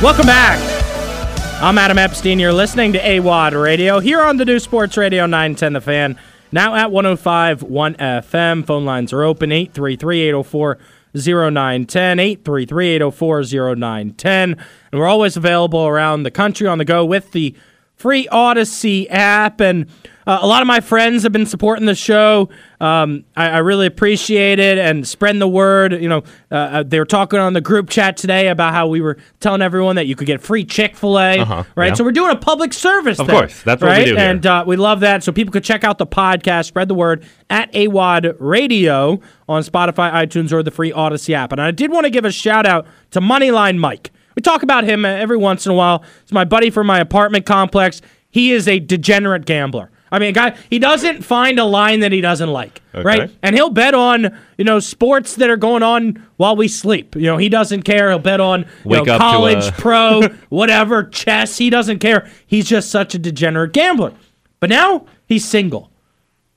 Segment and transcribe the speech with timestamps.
[0.00, 0.60] Welcome back.
[1.60, 2.38] I'm Adam Epstein.
[2.38, 6.18] You're listening to AWadd Radio here on the new Sports Radio 910 The Fan.
[6.52, 8.64] Now at 105.1 FM.
[8.64, 10.78] Phone lines are open 833 804
[11.16, 12.20] 0910.
[12.20, 13.42] 833 804
[13.74, 14.50] 0910.
[14.52, 17.56] And we're always available around the country on the go with the
[17.98, 19.60] free Audacy app.
[19.60, 19.86] And
[20.24, 22.48] uh, a lot of my friends have been supporting the show.
[22.80, 25.92] Um, I, I, really appreciate it and spreading the word.
[26.00, 26.22] You know,
[26.52, 29.62] uh, uh, they were talking on the group chat today about how we were telling
[29.62, 31.88] everyone that you could get free Chick Fil A, uh-huh, right?
[31.88, 31.94] Yeah.
[31.94, 33.18] So we're doing a public service.
[33.18, 33.98] Of there, course, that's what right?
[34.00, 34.30] we do, here.
[34.30, 35.24] and uh, we love that.
[35.24, 40.12] So people could check out the podcast, spread the word at AWadd Radio on Spotify,
[40.12, 41.50] iTunes, or the free Audacy app.
[41.50, 44.12] And I did want to give a shout out to Moneyline Mike.
[44.38, 46.04] We talk about him every once in a while.
[46.22, 48.00] It's my buddy from my apartment complex.
[48.30, 49.90] He is a degenerate gambler.
[50.12, 53.02] I mean, guy, he doesn't find a line that he doesn't like, okay.
[53.02, 53.30] right?
[53.42, 57.16] And he'll bet on you know sports that are going on while we sleep.
[57.16, 58.10] You know, he doesn't care.
[58.10, 59.72] He'll bet on know, college, a...
[59.72, 61.58] pro, whatever, chess.
[61.58, 62.30] He doesn't care.
[62.46, 64.12] He's just such a degenerate gambler.
[64.60, 65.90] But now he's single,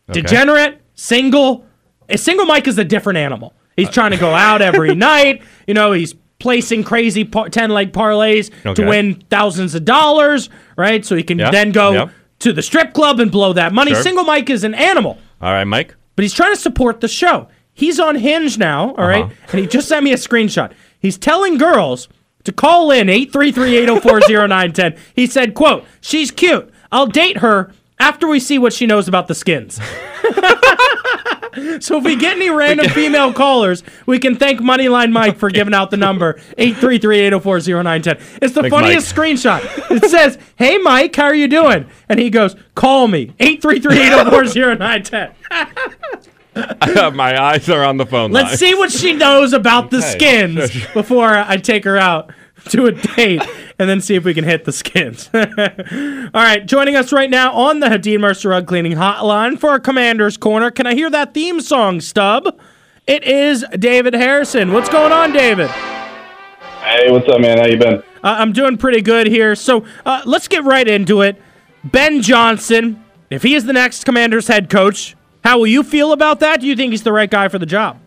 [0.07, 0.21] okay.
[0.21, 1.65] degenerate, single.
[2.09, 3.55] A single Mike is a different animal.
[3.75, 5.41] He's uh, trying to go out every night.
[5.65, 8.73] You know, he's placing crazy par- 10 leg parlays okay.
[8.73, 11.05] to win thousands of dollars, right?
[11.05, 11.51] So he can yep.
[11.53, 12.09] then go yep.
[12.39, 13.91] to the strip club and blow that money.
[13.93, 14.01] Sure.
[14.01, 15.19] Single Mike is an animal.
[15.39, 15.95] All right, Mike.
[16.15, 17.47] But he's trying to support the show.
[17.73, 19.07] He's on Hinge now, all uh-huh.
[19.07, 19.31] right?
[19.51, 20.73] And he just sent me a screenshot.
[20.99, 22.09] He's telling girls
[22.43, 24.97] to call in 833-804-0910.
[25.15, 26.69] He said, quote, she's cute.
[26.91, 29.79] I'll date her after we see what she knows about the skins.
[31.79, 35.73] so if we get any random female callers, we can thank Moneyline Mike for giving
[35.73, 38.21] out the number 833-804-0910.
[38.41, 39.27] It's the Thanks, funniest Mike.
[39.27, 39.91] screenshot.
[39.91, 45.33] It says, "Hey Mike, how are you doing?" And he goes, "Call me 833-804-0910."
[47.13, 48.31] My eyes are on the phone.
[48.31, 52.33] Let's see what she knows about the skins before I take her out
[52.69, 53.41] to a date
[53.79, 55.29] and then see if we can hit the skins.
[55.33, 59.79] All right, joining us right now on the Hadid Mercer Rug Cleaning Hotline for our
[59.79, 60.71] Commander's Corner.
[60.71, 62.59] Can I hear that theme song, Stub?
[63.07, 64.71] It is David Harrison.
[64.73, 65.69] What's going on, David?
[65.69, 67.57] Hey, what's up, man?
[67.57, 67.95] How you been?
[67.95, 69.55] Uh, I'm doing pretty good here.
[69.55, 71.41] So uh, let's get right into it.
[71.83, 76.39] Ben Johnson, if he is the next Commander's head coach, how will you feel about
[76.41, 76.61] that?
[76.61, 77.99] Do you think he's the right guy for the job?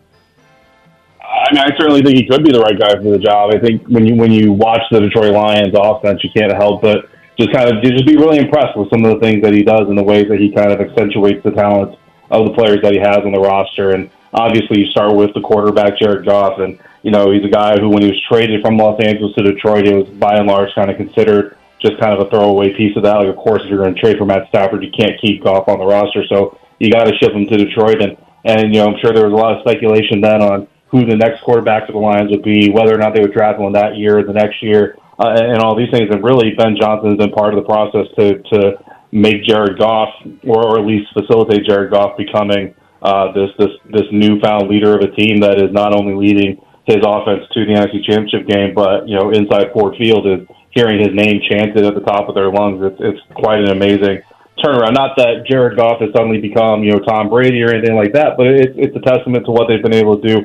[1.45, 3.53] I mean, I certainly think he could be the right guy for the job.
[3.53, 7.05] I think when you when you watch the Detroit Lions offense, you can't help but
[7.37, 9.87] just kind of just be really impressed with some of the things that he does
[9.87, 11.97] and the ways that he kind of accentuates the talents
[12.31, 13.91] of the players that he has on the roster.
[13.91, 17.77] And obviously, you start with the quarterback Jared Goff, and you know he's a guy
[17.77, 20.73] who, when he was traded from Los Angeles to Detroit, it was by and large
[20.73, 23.13] kind of considered just kind of a throwaway piece of that.
[23.21, 25.67] Like, of course, if you're going to trade for Matt Stafford, you can't keep Goff
[25.67, 28.01] on the roster, so you got to ship him to Detroit.
[28.01, 31.05] And and you know, I'm sure there was a lot of speculation then on who
[31.05, 33.73] the next quarterback for the Lions would be, whether or not they would draft one
[33.73, 36.07] that year or the next year, uh, and all these things.
[36.09, 38.79] And really, Ben Johnson has been part of the process to to
[39.11, 40.09] make Jared Goff,
[40.47, 42.73] or, or at least facilitate Jared Goff becoming
[43.03, 47.03] uh, this this this newfound leader of a team that is not only leading his
[47.03, 51.11] offense to the NFC Championship game, but you know inside Ford Field is hearing his
[51.11, 52.79] name chanted at the top of their lungs.
[52.87, 54.23] It's it's quite an amazing
[54.63, 54.95] turnaround.
[54.95, 58.39] Not that Jared Goff has suddenly become you know Tom Brady or anything like that,
[58.39, 60.35] but it's it's a testament to what they've been able to do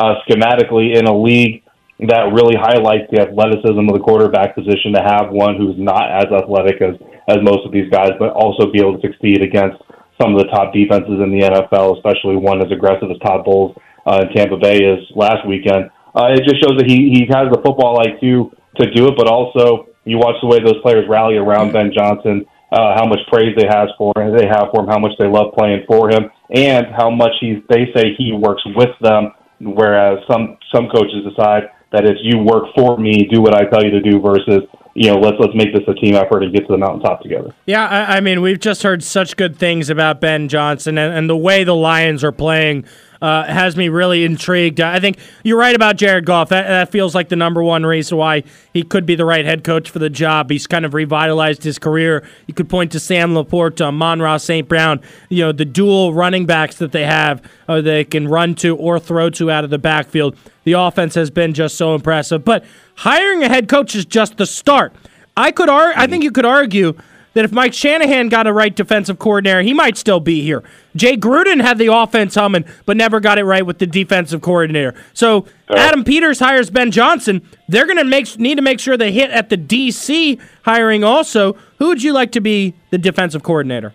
[0.00, 1.62] uh, schematically in a league
[2.08, 6.32] that really highlights the athleticism of the quarterback position to have one who's not as
[6.32, 6.96] athletic as,
[7.28, 9.76] as most of these guys, but also be able to succeed against
[10.16, 13.76] some of the top defenses in the NFL, especially one as aggressive as Todd Bowles
[14.08, 15.92] uh, in Tampa Bay is last weekend.
[16.16, 19.28] Uh, it just shows that he, he has the football IQ to do it, but
[19.28, 23.52] also you watch the way those players rally around Ben Johnson, uh, how much praise
[23.60, 26.86] they has for they have for him, how much they love playing for him, and
[26.96, 32.04] how much he they say he works with them Whereas some some coaches decide that
[32.06, 34.62] if you work for me, do what I tell you to do versus
[34.94, 37.54] you know, let's let's make this a team effort and get to the mountaintop together.
[37.66, 41.30] Yeah, I, I mean, we've just heard such good things about Ben Johnson and, and
[41.30, 42.84] the way the Lions are playing
[43.22, 44.80] uh, has me really intrigued.
[44.80, 46.48] I think you're right about Jared Goff.
[46.48, 49.62] That, that feels like the number one reason why he could be the right head
[49.62, 50.50] coach for the job.
[50.50, 52.26] He's kind of revitalized his career.
[52.46, 54.66] You could point to Sam LaPorta, uh, Amon-Ra St.
[54.66, 58.76] Brown, you know, the dual running backs that they have uh, they can run to
[58.76, 60.36] or throw to out of the backfield.
[60.64, 62.44] The offense has been just so impressive.
[62.44, 62.64] But
[63.00, 64.94] hiring a head coach is just the start.
[65.36, 66.94] I could ar- I think you could argue
[67.32, 70.62] that if Mike Shanahan got a right defensive coordinator, he might still be here.
[70.96, 74.94] Jay Gruden had the offense humming, but never got it right with the defensive coordinator.
[75.14, 77.40] So Adam Peters hires Ben Johnson.
[77.68, 81.56] They're going to make need to make sure they hit at the DC hiring also.
[81.78, 83.94] Who would you like to be the defensive coordinator?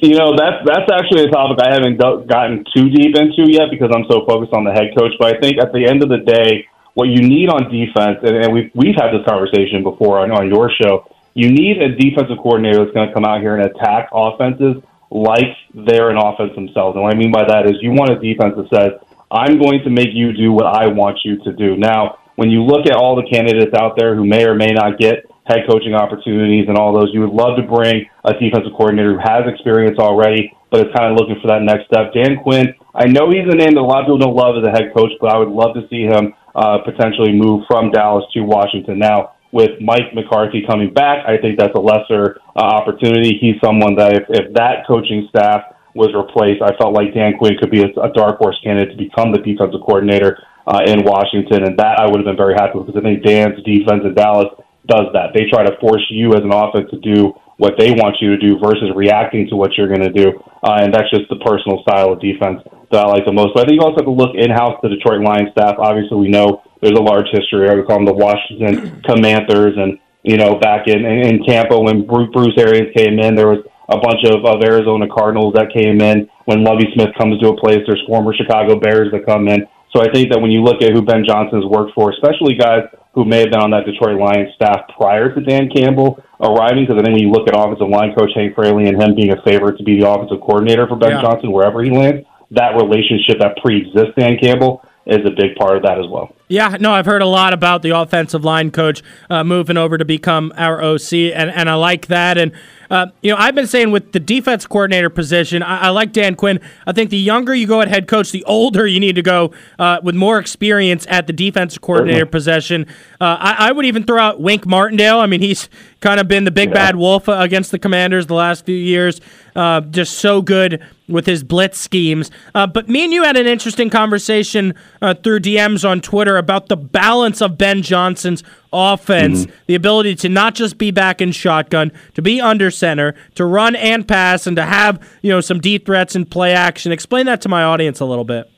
[0.00, 3.90] You know, that's that's actually a topic I haven't gotten too deep into yet because
[3.94, 5.12] I'm so focused on the head coach.
[5.18, 8.44] But I think at the end of the day, what you need on defense, and,
[8.44, 11.06] and we've we've had this conversation before on, on your show.
[11.34, 15.50] You need a defensive coordinator that's going to come out here and attack offenses like
[15.74, 16.94] they're an offense themselves.
[16.94, 18.90] And what I mean by that is you want a defense that says,
[19.30, 22.62] "I'm going to make you do what I want you to do." Now, when you
[22.62, 25.94] look at all the candidates out there who may or may not get head coaching
[25.94, 29.98] opportunities and all those, you would love to bring a defensive coordinator who has experience
[29.98, 32.14] already, but is kind of looking for that next step.
[32.14, 34.64] Dan Quinn, I know he's a name that a lot of people don't love as
[34.66, 38.24] a head coach, but I would love to see him uh, potentially move from Dallas
[38.34, 38.98] to Washington.
[38.98, 43.38] Now, with Mike McCarthy coming back, I think that's a lesser uh, opportunity.
[43.40, 45.62] He's someone that if, if that coaching staff
[45.94, 48.98] was replaced, I felt like Dan Quinn could be a, a dark horse candidate to
[48.98, 52.78] become the defensive coordinator uh, in Washington, and that I would have been very happy
[52.78, 54.50] with because I think Dan's defense in Dallas
[54.90, 55.30] does that.
[55.34, 58.38] They try to force you as an offense to do what they want you to
[58.38, 60.34] do versus reacting to what you're going to do.
[60.62, 62.60] Uh, and that's just the personal style of defense
[62.94, 63.54] that I like the most.
[63.54, 65.76] But I think you also have to look in house to Detroit Lions staff.
[65.78, 67.68] Obviously, we know there's a large history.
[67.68, 69.74] I would call them the Washington Commanders.
[69.76, 73.98] And, you know, back in, in Tampa when Bruce Arians came in, there was a
[73.98, 76.30] bunch of, of Arizona Cardinals that came in.
[76.46, 79.66] When Lovie Smith comes to a place, there's former Chicago Bears that come in.
[79.94, 82.58] So I think that when you look at who Ben Johnson has worked for, especially
[82.58, 82.82] guys
[83.14, 86.98] who may have been on that Detroit Lions staff prior to Dan Campbell arriving, because
[86.98, 89.40] I think when you look at offensive line coach Hank Fraley and him being a
[89.46, 91.22] favorite to be the offensive coordinator for Ben yeah.
[91.22, 95.82] Johnson wherever he lands, that relationship that pre-exists Dan Campbell is a big part of
[95.82, 96.34] that as well.
[96.48, 100.04] Yeah, no, I've heard a lot about the offensive line coach uh, moving over to
[100.04, 102.38] become our OC, and, and I like that.
[102.38, 102.52] And
[102.90, 106.36] uh, you know, I've been saying with the defense coordinator position, I, I, like Dan
[106.36, 106.60] Quinn.
[106.86, 109.52] I think the younger you go at head coach, the older you need to go
[109.78, 112.86] uh, with more experience at the defense coordinator position.
[113.24, 115.18] Uh, I, I, would even throw out Wink Martindale.
[115.18, 116.74] I mean, he's kind of been the big yeah.
[116.74, 119.18] bad wolf against the Commanders the last few years.
[119.56, 122.30] Uh, just so good with his blitz schemes.
[122.54, 126.68] Uh, but me and you had an interesting conversation uh, through DMs on Twitter about
[126.68, 128.42] the balance of Ben Johnson's
[128.74, 129.56] offense, mm-hmm.
[129.68, 133.74] the ability to not just be back in shotgun, to be under center, to run
[133.74, 136.92] and pass, and to have you know some deep threats and play action.
[136.92, 138.50] Explain that to my audience a little bit.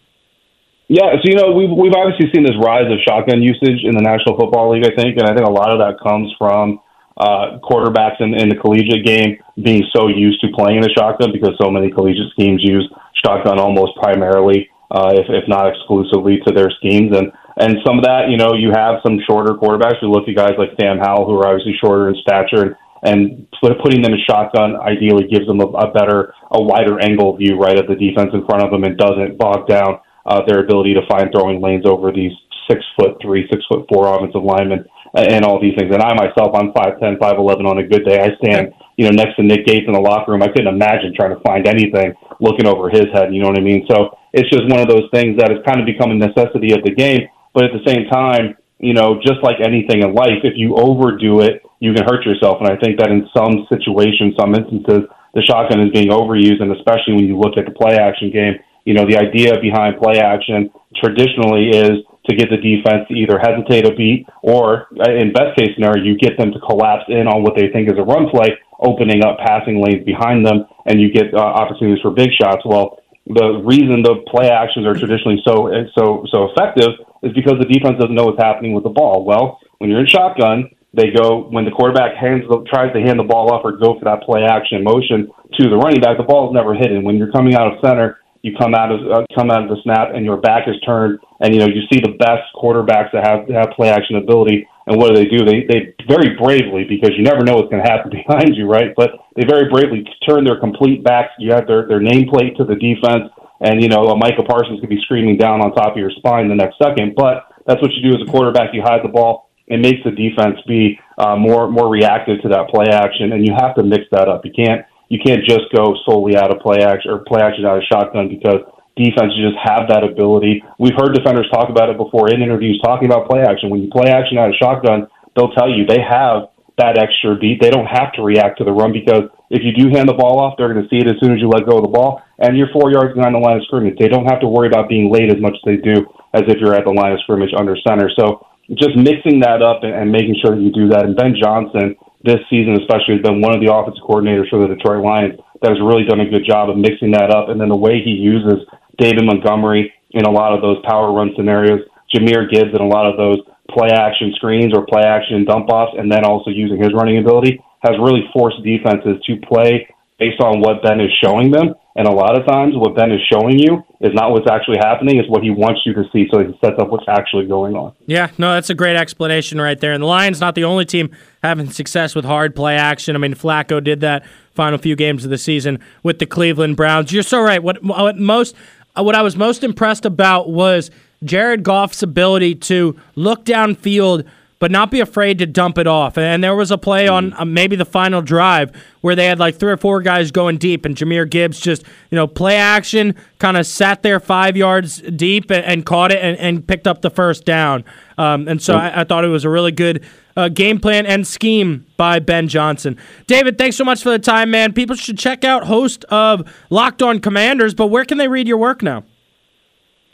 [0.89, 4.07] Yeah, so you know we've we've obviously seen this rise of shotgun usage in the
[4.07, 6.79] National Football League, I think, and I think a lot of that comes from
[7.19, 11.35] uh, quarterbacks in, in the collegiate game being so used to playing in the shotgun
[11.35, 12.87] because so many collegiate schemes use
[13.19, 18.07] shotgun almost primarily, uh, if if not exclusively, to their schemes, and and some of
[18.07, 19.99] that, you know, you have some shorter quarterbacks.
[19.99, 23.75] We look at guys like Sam Howell, who are obviously shorter in stature, and, and
[23.83, 27.75] putting them in shotgun ideally gives them a, a better, a wider angle view, right,
[27.75, 31.07] of the defense in front of them and doesn't bog down uh, their ability to
[31.09, 32.33] find throwing lanes over these
[32.69, 34.85] six foot three, six foot four offensive linemen
[35.15, 35.95] and all these things.
[35.95, 38.19] And I myself, I'm five ten, five eleven on a good day.
[38.19, 40.43] I stand, you know, next to Nick Gates in the locker room.
[40.43, 43.33] I couldn't imagine trying to find anything looking over his head.
[43.33, 43.87] You know what I mean?
[43.89, 46.83] So it's just one of those things that has kind of become a necessity of
[46.83, 47.29] the game.
[47.55, 51.41] But at the same time, you know, just like anything in life, if you overdo
[51.41, 52.59] it, you can hurt yourself.
[52.61, 56.73] And I think that in some situations, some instances, the shotgun is being overused, and
[56.73, 60.23] especially when you look at the play action game, you know, the idea behind play
[60.23, 65.59] action traditionally is to get the defense to either hesitate a beat or, in best
[65.59, 68.31] case scenario, you get them to collapse in on what they think is a run
[68.31, 72.63] play, opening up passing lanes behind them, and you get uh, opportunities for big shots.
[72.65, 75.67] Well, the reason the play actions are traditionally so
[75.99, 76.95] so so effective
[77.27, 79.25] is because the defense doesn't know what's happening with the ball.
[79.27, 83.19] Well, when you're in shotgun, they go when the quarterback hands the, tries to hand
[83.19, 85.27] the ball off or go for that play action motion
[85.59, 87.03] to the running back, the ball is never hidden.
[87.03, 89.81] When you're coming out of center, you come out of uh, come out of the
[89.83, 93.27] snap and your back is turned, and you know you see the best quarterbacks that
[93.27, 94.67] have have play action ability.
[94.87, 95.45] And what do they do?
[95.45, 98.95] They they very bravely because you never know what's going to happen behind you, right?
[98.97, 101.33] But they very bravely turn their complete backs.
[101.39, 104.91] You have their their nameplate to the defense, and you know a Micah Parsons could
[104.91, 107.15] be screaming down on top of your spine the next second.
[107.17, 108.71] But that's what you do as a quarterback.
[108.73, 109.51] You hide the ball.
[109.67, 113.55] It makes the defense be uh, more more reactive to that play action, and you
[113.59, 114.45] have to mix that up.
[114.45, 117.79] You can't you can't just go solely out of play action or play action out
[117.79, 118.61] of shotgun because
[118.97, 120.63] defenses just have that ability.
[120.79, 123.71] We've heard defenders talk about it before in interviews talking about play action.
[123.71, 126.49] When you play action out of shotgun, they'll tell you they have
[126.79, 127.61] that extra beat.
[127.61, 130.41] They don't have to react to the run because if you do hand the ball
[130.41, 132.21] off, they're going to see it as soon as you let go of the ball,
[132.39, 133.97] and you're four yards behind the line of scrimmage.
[133.99, 136.59] They don't have to worry about being late as much as they do as if
[136.59, 138.11] you're at the line of scrimmage under center.
[138.19, 138.45] So
[138.75, 141.05] just mixing that up and, and making sure that you do that.
[141.05, 144.75] And Ben Johnson this season especially has been one of the offensive coordinators for the
[144.75, 147.49] Detroit Lions that has really done a good job of mixing that up.
[147.49, 148.67] And then the way he uses
[148.99, 151.81] David Montgomery in a lot of those power run scenarios,
[152.13, 153.39] Jahmyr Gibbs in a lot of those
[153.71, 157.63] play action screens or play action dump offs, and then also using his running ability
[157.83, 159.87] has really forced defenses to play
[160.19, 163.21] based on what Ben is showing them And a lot of times, what Ben is
[163.33, 166.27] showing you is not what's actually happening; it's what he wants you to see.
[166.31, 167.95] So he sets up what's actually going on.
[168.05, 169.93] Yeah, no, that's a great explanation right there.
[169.93, 171.11] And the Lions not the only team
[171.43, 173.17] having success with hard play action.
[173.17, 177.13] I mean, Flacco did that final few games of the season with the Cleveland Browns.
[177.13, 177.63] You're so right.
[177.63, 178.55] What, what most
[178.97, 180.91] uh, what I was most impressed about was
[181.25, 184.27] Jared Goff's ability to look downfield
[184.59, 186.17] but not be afraid to dump it off.
[186.17, 188.73] And there was a play on uh, maybe the final drive
[189.03, 192.17] where they had like three or four guys going deep, and Jahmyr Gibbs just, you
[192.17, 196.39] know, play action, kind of sat there five yards deep and, and caught it and,
[196.39, 197.85] and, picked up the first down.
[198.19, 200.05] Um, and so I, I, thought it was a really good
[200.37, 202.97] uh, game plan and scheme by Ben Johnson.
[203.27, 204.73] David, thanks so much for the time, man.
[204.73, 208.59] People should check out host of Locked On Commanders, but where can they read your
[208.59, 209.05] work now?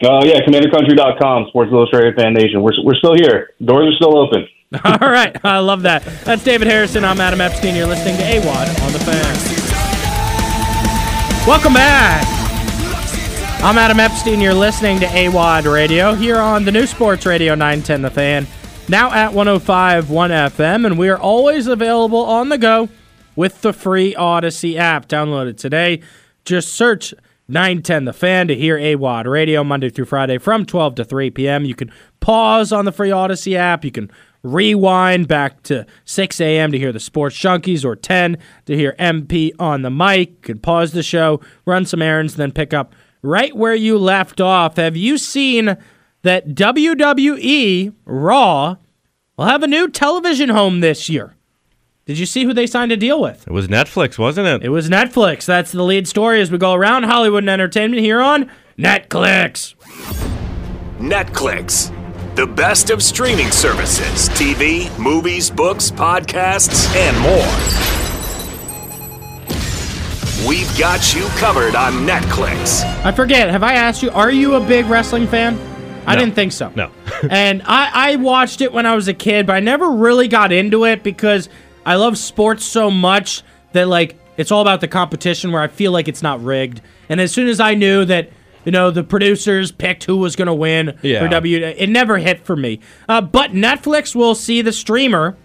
[0.03, 2.61] Uh, yeah, CommanderCountry.com, Sports Illustrated Fan Nation.
[2.61, 3.51] We're, we're still here.
[3.65, 4.49] Doors are still open.
[4.85, 5.37] All right.
[5.45, 6.03] I love that.
[6.25, 7.05] That's David Harrison.
[7.05, 7.77] I'm Adam Epstein.
[7.77, 9.63] You're listening to AWadd on the fan.
[11.47, 12.25] Welcome back.
[13.63, 14.41] I'm Adam Epstein.
[14.41, 18.49] You're listening to AWadd Radio here on the new Sports Radio 910 The Fan,
[18.89, 22.89] now at 105.1 FM, and we are always available on the go
[23.37, 25.07] with the free Audacy app.
[25.07, 26.01] Download it today.
[26.45, 27.15] Just search
[27.53, 31.65] 910 The Fan to hear AWadd radio Monday through Friday from 12 to 3 p.m.
[31.67, 33.85] You can pause on the free Audacy app.
[33.85, 34.11] You can
[34.43, 36.73] rewind back to 6 a.m.
[36.73, 40.31] to hear the Sports Junkies or 10 to hear MP on the mic.
[40.31, 44.41] You can pause the show, run some errands, then pick up right where you left
[44.41, 44.77] off.
[44.77, 45.77] Have you seen
[46.23, 48.77] that WWE Raw
[49.37, 51.37] will have a new television home this year?
[52.05, 53.47] Did you see who they signed a deal with?
[53.47, 54.65] It was Netflix, wasn't it?
[54.65, 55.45] It was Netflix.
[55.45, 59.77] That's the lead story as we go around Hollywood and entertainment here on NetClix.
[60.99, 67.39] NetClix, the best of streaming services, TV, movies, books, podcasts, and more.
[70.49, 72.83] We've got you covered on NetClix.
[73.05, 73.49] I forget.
[73.49, 74.11] Have I asked you?
[74.11, 75.57] Are you a big wrestling fan?
[76.05, 76.73] I didn't think so.
[76.75, 76.91] No.
[77.31, 80.51] and I, I watched it when I was a kid, but I never really got
[80.51, 81.49] into it because
[81.85, 85.93] I love sports so much that like it's all about the competition where I feel
[85.93, 86.81] like it's not rigged.
[87.09, 88.31] And as soon as I knew that
[88.65, 91.21] you know the producers picked who was going to win yeah.
[91.21, 92.81] for W, it never hit for me.
[93.09, 95.37] Uh, but Netflix will see the streamer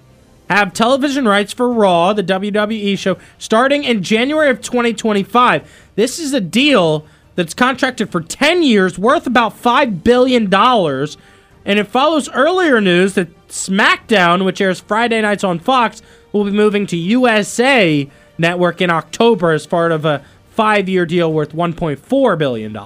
[0.50, 5.89] have television rights for Raw, the WWE show, starting in January of 2025.
[5.96, 10.53] This is a deal that's contracted for 10 years, worth about $5 billion.
[10.53, 16.01] And it follows earlier news that SmackDown, which airs Friday nights on Fox,
[16.38, 21.32] will be moving to USA Network in October as part of a five year deal
[21.32, 22.77] worth $1.4 billion.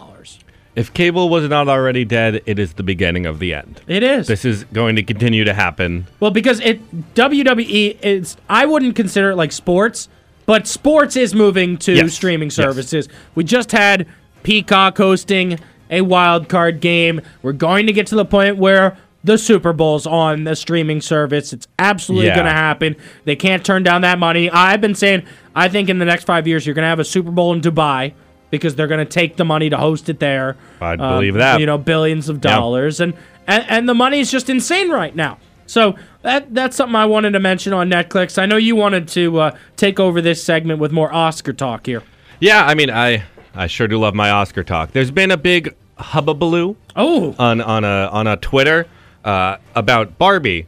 [0.73, 3.81] If cable was not already dead, it is the beginning of the end.
[3.87, 4.27] It is.
[4.27, 6.07] This is going to continue to happen.
[6.21, 10.07] Well, because it WWE is I wouldn't consider it like sports,
[10.45, 12.13] but sports is moving to yes.
[12.13, 13.07] streaming services.
[13.09, 13.17] Yes.
[13.35, 14.07] We just had
[14.43, 17.19] Peacock hosting a wild card game.
[17.41, 21.53] We're going to get to the point where the Super Bowl's on the streaming service.
[21.53, 22.35] It's absolutely yeah.
[22.35, 22.95] going to happen.
[23.25, 24.49] They can't turn down that money.
[24.49, 25.25] I've been saying,
[25.55, 27.61] I think in the next five years, you're going to have a Super Bowl in
[27.61, 28.13] Dubai
[28.49, 30.57] because they're going to take the money to host it there.
[30.79, 31.59] I um, believe that.
[31.59, 32.99] You know, billions of dollars.
[32.99, 33.13] And,
[33.47, 35.37] and, and the money is just insane right now.
[35.67, 38.37] So that that's something I wanted to mention on Netflix.
[38.37, 42.03] I know you wanted to uh, take over this segment with more Oscar talk here.
[42.41, 43.23] Yeah, I mean, I
[43.55, 44.91] I sure do love my Oscar talk.
[44.91, 47.35] There's been a big hubbubaloo oh.
[47.39, 48.85] on on a on a Twitter
[49.23, 50.67] uh, about Barbie,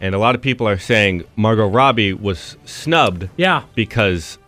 [0.00, 3.28] and a lot of people are saying Margot Robbie was snubbed.
[3.36, 3.64] Yeah.
[3.74, 4.38] Because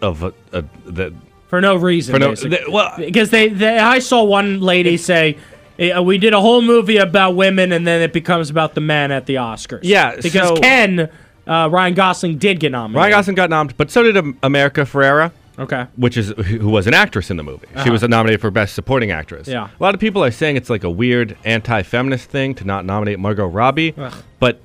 [0.00, 1.14] of uh, uh, the
[1.48, 2.14] for no reason.
[2.14, 5.38] For no, the, well, because they, they, I saw one lady say.
[5.78, 9.26] We did a whole movie about women, and then it becomes about the men at
[9.26, 9.80] the Oscars.
[9.82, 11.10] Yeah, because so, Ken,
[11.46, 13.00] uh, Ryan Gosling did get nominated.
[13.00, 15.32] Ryan Gosling got nominated, but so did America Ferrera.
[15.58, 15.86] Okay.
[15.96, 17.66] Which is who was an actress in the movie.
[17.74, 17.84] Uh-huh.
[17.84, 19.48] She was nominated for Best Supporting Actress.
[19.48, 19.68] Yeah.
[19.78, 23.18] A lot of people are saying it's like a weird anti-feminist thing to not nominate
[23.18, 24.14] Margot Robbie, Ugh.
[24.40, 24.60] but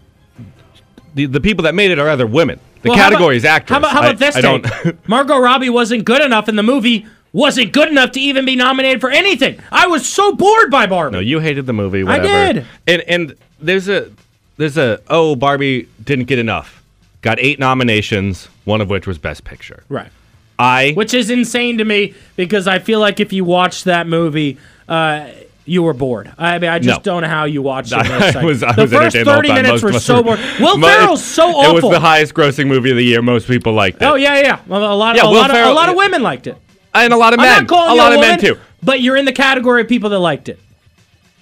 [1.13, 2.60] the the people that made it are other women.
[2.84, 3.74] The well, category about, is actress.
[3.74, 4.36] How about, how about I, this?
[4.36, 5.08] I don't.
[5.10, 7.06] Margot Robbie wasn't good enough in the movie.
[7.34, 9.60] Wasn't good enough to even be nominated for anything.
[9.72, 11.13] I was so bored by Barbie.
[11.13, 12.03] No, you hated the movie.
[12.03, 12.27] Whatever.
[12.27, 12.65] I did.
[12.88, 14.10] And and there's a
[14.56, 16.84] there's a oh Barbie didn't get enough.
[17.22, 19.84] Got eight nominations, one of which was Best Picture.
[19.89, 20.12] Right.
[20.59, 24.57] I which is insane to me because I feel like if you watched that movie,
[24.87, 25.29] uh,
[25.65, 26.31] you were bored.
[26.37, 27.03] I mean, I just no.
[27.03, 27.97] don't know how you watched it.
[28.35, 30.39] I was, I the was first thirty minutes were so bored.
[30.59, 31.71] Will Ferrell's so awful.
[31.77, 33.21] It was the highest grossing movie of the year.
[33.21, 34.05] Most people liked it.
[34.05, 34.59] Oh yeah, yeah.
[34.67, 36.57] A lot, yeah, a, lot of, a lot of women liked it,
[36.93, 37.65] and a lot of men.
[37.65, 38.57] a lot of men too.
[38.81, 40.59] But you're in the category of people that liked it.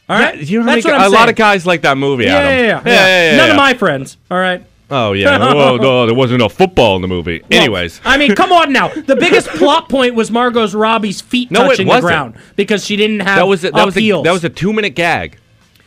[0.07, 1.13] All right, yeah, you know That's what I'm a saying.
[1.13, 2.25] lot of guys like that movie.
[2.25, 2.49] Yeah, Adam.
[2.51, 2.81] Yeah, yeah, yeah.
[2.85, 4.17] yeah, yeah None of my friends.
[4.29, 4.63] All right.
[4.89, 5.37] Oh yeah.
[5.41, 7.41] oh no, there wasn't a football in the movie.
[7.49, 8.89] Anyways, I mean, come on now.
[8.89, 13.21] The biggest plot point was Margot's Robbie's feet No, touching the ground because she didn't
[13.21, 15.37] have that was a, that was a, that was a two minute gag.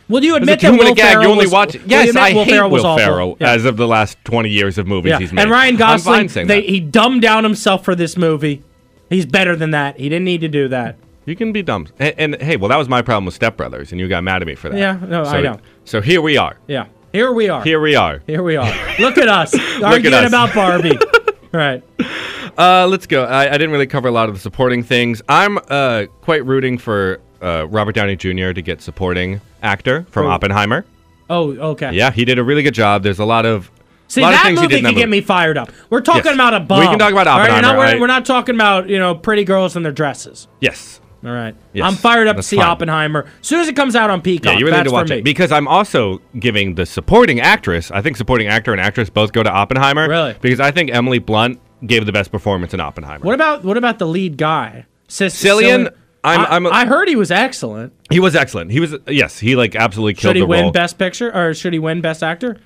[0.09, 1.13] Will you admit that It was a two that Will minute gag.
[1.13, 1.77] Ferrell You only was, watch.
[1.87, 2.97] Yes, I Will hate Ferrell Will?
[2.97, 3.53] Ferrell Yeah.
[3.53, 5.19] as of the last twenty years of movies Yeah.
[5.19, 5.43] he's made.
[5.43, 8.63] And Ryan Gosling, they, he dumbed down himself for this movie.
[9.11, 9.99] He's better than that.
[9.99, 10.97] He didn't need to do that.
[11.25, 11.89] You can be dumb.
[11.99, 14.41] And, and hey, well, that was my problem with Step Brothers, and you got mad
[14.41, 14.79] at me for that.
[14.79, 15.61] Yeah, no, so, I know.
[15.85, 16.57] So here we are.
[16.67, 16.87] Yeah.
[17.13, 17.63] Here we are.
[17.65, 18.23] Here we are.
[18.27, 18.73] Here we are.
[18.99, 20.29] Look at us arguing us.
[20.29, 20.99] about Barbie.
[21.53, 21.83] right.
[22.59, 23.25] Uh, let's go.
[23.25, 25.23] I, I didn't really cover a lot of the supporting things.
[25.29, 28.53] I'm uh, quite rooting for uh, Robert Downey Jr.
[28.53, 30.31] to get supporting actor from Oh.
[30.31, 30.85] Oppenheimer.
[31.31, 31.93] Oh, okay.
[31.93, 33.03] Yeah, he did a really good job.
[33.03, 33.71] There's a lot of
[34.09, 35.21] See, a lot of that movie did in can that get movie.
[35.21, 35.71] me fired up.
[35.91, 36.35] We're talking Yes.
[36.35, 38.55] about a We can talk about All right, Oppenheimer, We're not, I- we're not talking
[38.55, 40.49] about you know pretty girls in their dresses.
[40.61, 41.01] Yes.
[41.25, 41.55] All right.
[41.73, 42.67] Yes, I'm fired up to see fine.
[42.67, 43.27] Oppenheimer.
[43.41, 45.09] As soon as it comes out on Peacock, Yeah, you really that's need to watch
[45.09, 45.19] for me.
[45.21, 47.91] it because I'm also giving the supporting actress.
[47.91, 50.09] I think supporting actor and actress both go to Oppenheimer.
[50.09, 50.37] Really?
[50.41, 53.25] Because I think Emily Blunt gave the best performance in Oppenheimer.
[53.25, 54.87] what about what about the lead guy?
[55.09, 55.95] Cillian, I'm-
[56.25, 57.93] I, I'm a- I heard he was excellent.
[58.11, 58.71] He was excellent.
[58.73, 60.71] He was yes, he like absolutely killed Should he win role.
[60.73, 62.59] Best Picture or should he win Best Actor?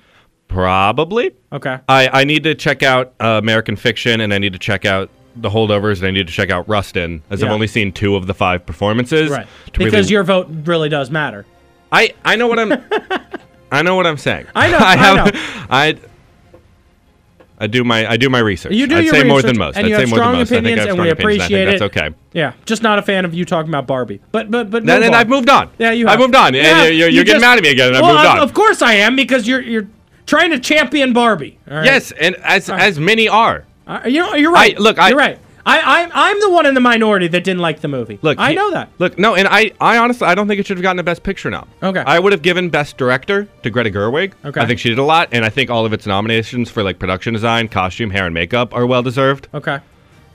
[0.47, 1.31] Probably.
[1.51, 1.77] Okay.
[1.87, 5.09] I, I need to check out uh, American Fiction and I need to check out
[5.35, 8.27] The Holdovers and I need to check out Rustin as I've only seen two of
[8.27, 9.29] the five performances.
[9.31, 9.47] Right.
[9.73, 11.45] Because really- your vote really does matter.
[11.91, 12.71] I I know what I'm
[13.71, 14.45] I know what I'm saying.
[14.55, 15.31] I know, I I have know.
[15.69, 15.97] I
[17.59, 18.73] I do my I do my research.
[18.73, 19.77] You do I'd your say more than most.
[19.77, 20.35] and I'd you say have more than strong.
[20.35, 21.79] I I opinions, and we appreciate I it.
[21.79, 22.09] that's okay.
[22.33, 22.53] Yeah.
[22.65, 24.21] Just not a fan of you talking about Barbie.
[24.31, 25.13] But but but And then on.
[25.13, 25.69] I've moved on.
[25.77, 26.17] Yeah, you Have.
[26.19, 26.47] I moved on.
[26.47, 28.25] And Yeah, you're, you're, you getting just- mad at me again, and I well, moved
[28.25, 28.37] on.
[28.39, 29.87] Of, of course I am because you're you're
[30.25, 31.57] trying to champion Barbie.
[31.69, 31.85] all right?
[31.85, 33.65] Yes, and as as many are.
[33.87, 34.75] Uh, you know, you're right.
[34.77, 35.39] I- look, I- you're right.
[35.65, 38.19] I, I'm I'm the one in the minority that didn't like the movie.
[38.21, 38.89] Look, I know that.
[38.99, 41.23] Look, no, and I, I honestly, I don't think it should have gotten a Best
[41.23, 41.67] Picture now.
[41.81, 42.03] Okay.
[42.05, 44.33] I would have given Best Director to Greta Gerwig.
[44.43, 44.59] Okay.
[44.59, 46.99] I think she did a lot, and I think all of its nominations for like
[46.99, 49.47] production design, costume, hair, and makeup are well deserved.
[49.53, 49.79] Okay.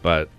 [0.00, 0.30] But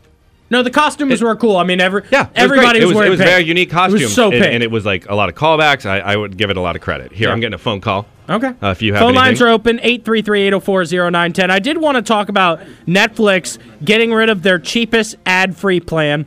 [0.52, 1.58] No, the costumes It- were cool.
[1.58, 3.30] I mean, every yeah, everybody was, was, wearing it was pink.
[3.30, 4.00] very unique costume.
[4.02, 4.54] It was so and, pink.
[4.54, 5.86] and it was like a lot of callbacks.
[5.86, 7.12] I, I would give it a lot of credit.
[7.12, 7.34] Here, Yeah.
[7.34, 8.08] I'm getting a phone call.
[8.28, 8.54] Okay.
[8.62, 11.50] Uh, if you have Phone lines are open 833-804-0910.
[11.50, 16.26] I did want to talk about Netflix getting rid of their cheapest ad-free plan.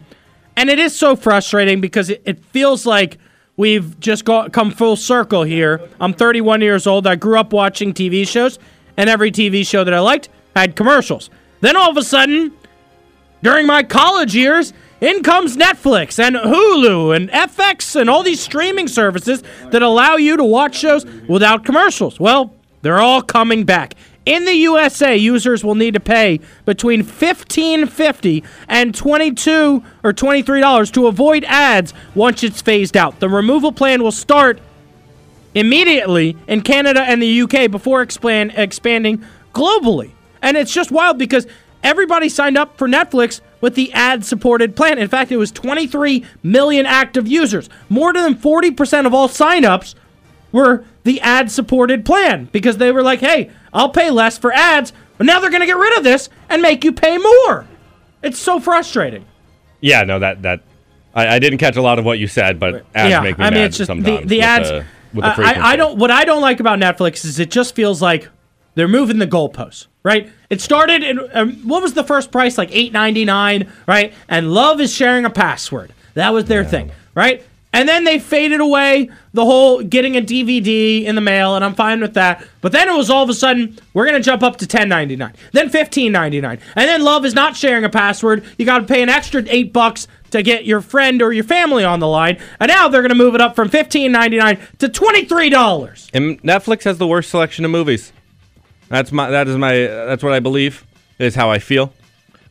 [0.56, 3.18] And it is so frustrating because it, it feels like
[3.56, 5.80] we've just got come full circle here.
[6.00, 7.06] I'm 31 years old.
[7.06, 8.58] I grew up watching TV shows,
[8.96, 11.30] and every TV show that I liked had commercials.
[11.60, 12.52] Then all of a sudden,
[13.42, 18.86] during my college years, in comes Netflix and Hulu and FX and all these streaming
[18.86, 22.20] services that allow you to watch shows without commercials.
[22.20, 23.94] Well, they're all coming back.
[24.24, 31.06] In the USA, users will need to pay between $15.50 and 22 or $23 to
[31.08, 33.18] avoid ads once it's phased out.
[33.18, 34.60] The removal plan will start
[35.54, 40.12] immediately in Canada and the UK before expand, expanding globally.
[40.40, 41.48] And it's just wild because
[41.82, 44.98] everybody signed up for Netflix with the ad supported plan.
[44.98, 47.68] In fact, it was 23 million active users.
[47.88, 49.94] More than 40% of all signups
[50.50, 54.92] were the ad supported plan because they were like, hey, I'll pay less for ads,
[55.16, 57.66] but now they're going to get rid of this and make you pay more.
[58.22, 59.24] It's so frustrating.
[59.80, 60.60] Yeah, no, that that
[61.14, 63.44] I, I didn't catch a lot of what you said, but ads yeah, make me
[63.44, 64.28] I mean, mad it's just the, sometimes.
[64.28, 64.68] the with ads.
[64.68, 65.98] the, with the I, I don't.
[65.98, 68.28] What I don't like about Netflix is it just feels like
[68.74, 69.88] they're moving the goalposts.
[70.04, 70.30] Right?
[70.52, 72.58] It started in um, what was the first price?
[72.58, 74.12] Like eight ninety nine, right?
[74.28, 75.94] And love is sharing a password.
[76.12, 77.42] That was their thing, right?
[77.72, 81.74] And then they faded away the whole getting a DVD in the mail, and I'm
[81.74, 82.46] fine with that.
[82.60, 85.16] But then it was all of a sudden we're gonna jump up to ten ninety
[85.16, 88.44] nine, then fifteen ninety nine, and then love is not sharing a password.
[88.58, 91.82] You got to pay an extra eight bucks to get your friend or your family
[91.82, 94.90] on the line, and now they're gonna move it up from fifteen ninety nine to
[94.90, 96.10] twenty three dollars.
[96.12, 98.12] And Netflix has the worst selection of movies.
[98.92, 99.30] That's my.
[99.30, 99.72] That is my.
[99.72, 100.84] That's what I believe.
[101.18, 101.92] Is how I feel.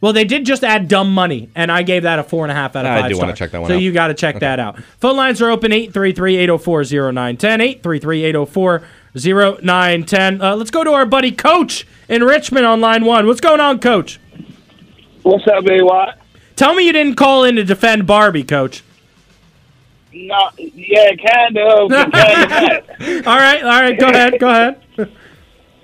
[0.02, 2.56] Well, they did just add Dumb Money, and I gave that a four and a
[2.56, 2.98] half out of five.
[2.98, 3.12] I five.
[3.12, 3.82] do wanna check that one So out.
[3.82, 4.82] you got to check that out.
[5.00, 10.42] Phone lines are open 833-804-0910, 833-804-0910.
[10.42, 13.28] Uh, let's go to our buddy Coach in Richmond on line one.
[13.28, 14.20] What's going on, Coach?
[15.22, 16.18] What's up, A-Watt?
[16.56, 18.82] Tell me you didn't call in to defend Barbie, Coach.
[20.14, 22.90] No, yeah, kind of, kind of.
[23.28, 24.82] All right, all right, go ahead, go ahead.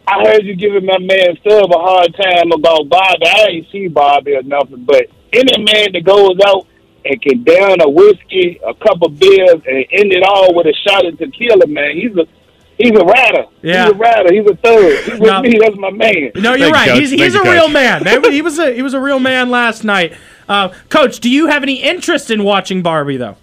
[0.07, 3.25] I heard you giving my man Stub a hard time about Bobby.
[3.27, 6.65] I ain't see Bobby or nothing, but any man that goes out
[7.03, 11.05] and can down a whiskey, a couple beers, and end it all with a shot
[11.05, 12.25] of tequila, man, he's a
[12.77, 13.45] he's a rider.
[13.61, 13.85] Yeah.
[13.85, 14.33] He's a rider.
[14.33, 15.03] He's a third.
[15.03, 15.41] He's with No.
[15.41, 15.57] me.
[15.59, 16.31] That's my man.
[16.35, 16.89] No, you're Thank right.
[16.89, 16.99] Coach.
[16.99, 17.53] he's, he's you, a Coach.
[17.53, 18.03] real man.
[18.05, 18.23] man.
[18.31, 20.13] He was a he was a real man last night.
[20.47, 23.35] Uh, Coach, do you have any interest in watching Barbie though?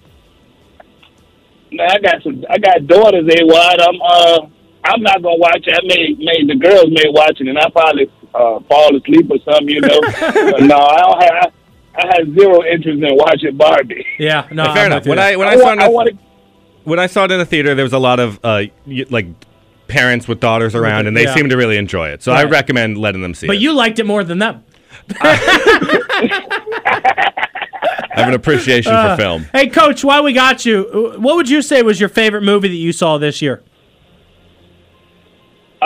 [1.73, 2.45] Man, I got some.
[2.49, 3.27] I got daughters.
[3.29, 3.81] A-Watt.
[3.83, 4.47] I'm uh.
[4.85, 5.75] I'm not gonna watch it.
[5.75, 9.39] I may, may the girls may watch it, and I probably uh, fall asleep or
[9.45, 10.01] something, you know.
[10.21, 11.53] but no, I don't have.
[11.97, 14.05] I have zero interest in watching Barbie.
[14.19, 15.07] Yeah, no, Fair I'm enough.
[15.07, 15.19] When.
[15.19, 16.19] I when I, I, saw want, it I in the-
[16.85, 18.65] when I saw it in the theater, there was a lot of uh,
[19.11, 19.27] like
[19.89, 21.35] parents with daughters around, and they Yeah.
[21.35, 22.23] seemed to really enjoy it.
[22.23, 23.63] So I recommend letting them see but it.
[23.63, 24.65] you liked it more than them.
[25.21, 25.37] I
[28.21, 29.47] have an appreciation Uh, for film.
[29.53, 32.69] Hey, Coach, while we got you, uh, what would you say was your favorite movie
[32.69, 33.63] that you saw this year?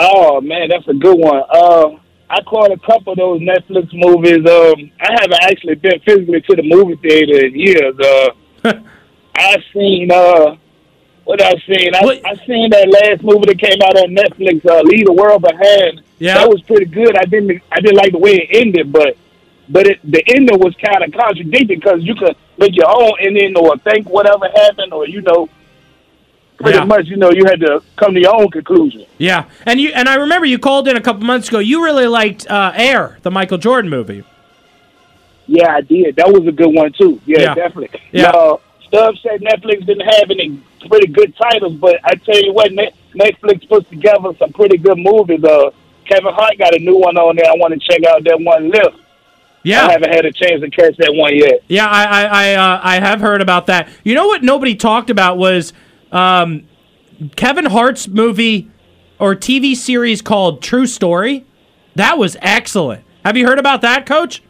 [0.01, 1.43] Oh man, that's a good one.
[1.49, 1.97] Uh,
[2.29, 4.37] I caught a couple of those Netflix movies.
[4.47, 7.95] Um, I haven't actually been physically to the movie theater in years.
[7.99, 8.73] Uh,
[9.35, 10.55] I've seen uh,
[11.23, 11.93] what I've seen.
[11.95, 15.13] I, What- I seen that last movie that came out on Netflix, uh, "Leave the
[15.13, 16.35] World Behind." Yeah.
[16.35, 17.15] that was pretty good.
[17.17, 19.15] I didn't, I didn't like the way it ended, but
[19.69, 23.55] but it, the ending was kind of contradicted because you could make your own ending
[23.57, 25.47] or think whatever happened, or you know,
[26.59, 26.85] pretty Yeah.
[26.85, 29.05] much, you know, you had to come to your own conclusion.
[29.17, 31.59] Yeah, and you and I remember you called in a couple months ago.
[31.59, 34.23] You really liked uh, Air, the Michael Jordan movie.
[35.47, 36.15] Yeah, I did.
[36.17, 37.19] That was a good one too.
[37.25, 37.55] Yeah, Yeah.
[37.55, 37.99] definitely.
[38.11, 38.29] Yeah.
[38.29, 42.71] Uh, Stub said Netflix didn't have any pretty good titles, but I tell you what,
[42.71, 45.43] Netflix puts together some pretty good movies.
[45.43, 45.69] Uh,
[46.05, 47.45] Kevin Hart got a new one on there.
[47.51, 48.69] I want to check out that one.
[48.69, 48.97] Lift.
[49.61, 51.61] Yeah, I haven't had a chance to catch that one yet.
[51.67, 53.89] yeah, I I I, uh, I have heard about that.
[54.03, 54.41] You know what?
[54.41, 55.73] Nobody talked about was
[56.11, 56.67] um,
[57.35, 58.69] Kevin Hart's movie
[59.19, 61.45] or TV series called True Story.
[61.95, 63.03] That was excellent.
[63.25, 64.41] Have you heard about that, Coach?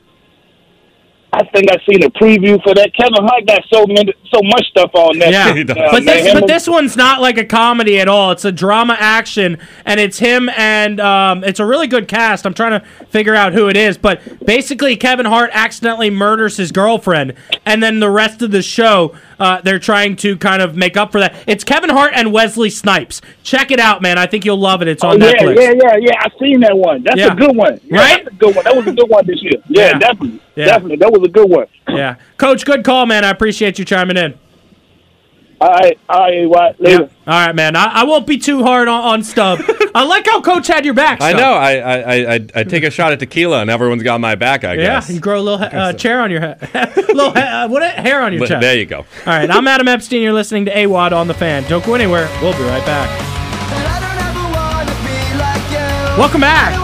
[1.32, 2.92] I think I've seen a preview for that.
[2.96, 5.32] Kevin Hart got so many, so much stuff on Netflix.
[5.78, 8.32] Yeah, Uh, but this but this one's not like a comedy at all.
[8.32, 12.48] It's a drama action, and it's him and um, it's a really good cast.
[12.48, 16.72] I'm trying to figure out who it is, but basically Kevin Hart accidentally murders his
[16.72, 20.98] girlfriend, and then the rest of the show uh, they're trying to kind of make
[20.98, 21.36] up for that.
[21.48, 23.22] It's Kevin Hart and Wesley Snipes.
[23.44, 24.18] Check it out, man.
[24.18, 24.88] I think you'll love it.
[24.88, 25.56] It's Oh, on yeah, Netflix.
[25.56, 26.12] yeah, yeah, yeah.
[26.22, 27.04] I've seen that one.
[27.04, 27.34] That's Yeah.
[27.34, 27.80] a good one.
[27.86, 28.24] Yeah, Right?
[28.26, 28.64] That's a good one.
[28.66, 29.54] That was a good one this year.
[29.70, 30.00] Yeah, Yeah.
[30.00, 30.66] definitely, Yeah.
[30.66, 30.98] definitely.
[30.98, 31.66] That was a good one.
[31.90, 33.24] Yeah, Coach, good call, man.
[33.26, 34.34] I appreciate you chiming in.
[35.62, 36.80] All right, all right, what?
[36.80, 37.10] Later.
[37.28, 37.76] All right, man.
[37.76, 39.60] I, I won't be too hard on, on Stub.
[39.96, 41.22] I like how Coach had your back.
[41.22, 41.52] I know.
[41.54, 44.64] I, I, I, I- I take a shot at tequila, and everyone's got my back.
[44.64, 45.10] I guess.
[45.10, 46.62] Yeah, you grow a little ha- uh, chair on your head,
[46.96, 48.62] little ha- uh, what hair on your chest.
[48.62, 49.00] there you go.
[49.00, 50.22] All right, I'm Adam Epstein.
[50.22, 51.64] You're listening to AWadd on the Fan.
[51.70, 52.30] Don't go anywhere.
[52.42, 53.10] We'll be right back.
[56.18, 56.78] Welcome back.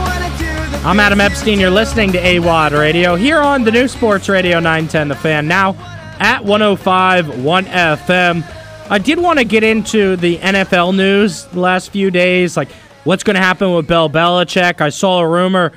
[0.86, 1.60] I'm Adam Epstein.
[1.60, 5.48] You're listening to AWadd Radio here on the new Sports Radio 910 The Fan.
[5.48, 5.72] Now
[6.20, 8.44] at 105.1 FM.
[8.88, 12.70] I did want to get into the NFL news the last few days, like
[13.04, 14.80] what's going to happen with Bill Belichick.
[14.80, 15.72] I saw a rumor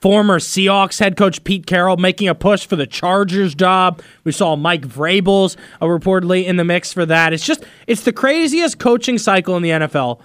[0.00, 4.00] former Seahawks head coach Pete Carroll making a push for the Chargers job.
[4.24, 7.34] We saw Mike Vrabel's uh, reportedly in the mix for that.
[7.34, 10.20] It's just it's the craziest coaching cycle in the NFL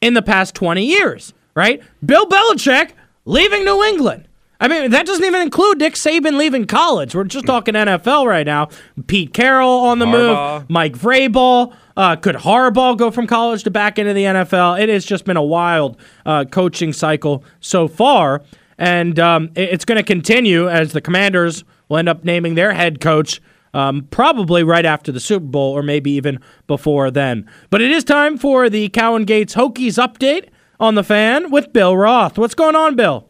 [0.00, 1.82] in the past 20 years, right?
[2.04, 2.90] Bill Belichick
[3.24, 4.28] leaving New England.
[4.60, 7.14] I mean, that doesn't even include Nick Saban leaving college.
[7.14, 8.68] We're just talking NFL right now.
[9.06, 10.60] Pete Carroll on the Harbaugh.
[10.60, 10.70] move.
[10.70, 11.74] Mike Vrabel.
[11.96, 14.80] Uh, could Harbaugh go from college to back into the NFL?
[14.80, 18.42] It has just been a wild uh, coaching cycle so far.
[18.78, 23.00] And um, it's going to continue as the Commanders will end up naming their head
[23.00, 23.40] coach
[23.74, 27.48] um, probably right after the Super Bowl or maybe even before then.
[27.70, 30.48] But it is time for the Cowan Gates Hokies update
[30.80, 32.38] on the fan with Bill Roth.
[32.38, 33.28] What's going on, Bill?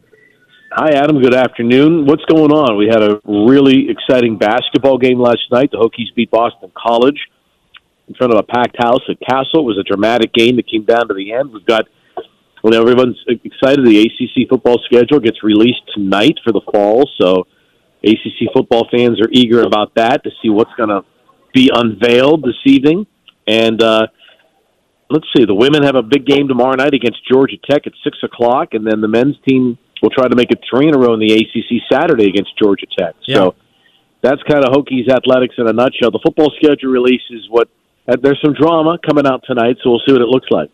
[0.77, 1.21] Hi, Adam.
[1.21, 2.05] Good afternoon.
[2.05, 2.75] What's going on?
[2.75, 5.71] We had a really exciting basketball game last night.
[5.71, 7.15] The Hokies beat Boston College
[8.09, 9.61] in front of a packed house at Cassell.
[9.61, 11.53] It was a dramatic game that came down to the end.
[11.53, 11.85] We've got,
[12.61, 13.85] well, everyone's excited.
[13.85, 17.47] The ACC football schedule gets released tonight for the fall, so
[18.03, 21.05] ACC football fans are eager about that to see what's going to
[21.53, 23.07] be unveiled this evening.
[23.47, 24.07] And uh,
[25.09, 28.17] let's see, the women have a big game tomorrow night against Georgia Tech at six
[28.23, 31.13] o'clock, and then the men's team will try to make it three in a row
[31.13, 33.15] in the ACC Saturday against Georgia Tech.
[33.25, 33.35] Yeah.
[33.35, 33.55] So
[34.21, 36.11] that's kind of Hokies athletics in a nutshell.
[36.11, 37.69] The football schedule release is what.
[38.07, 40.69] Uh, there's some drama coming out tonight, so we'll see what it looks like.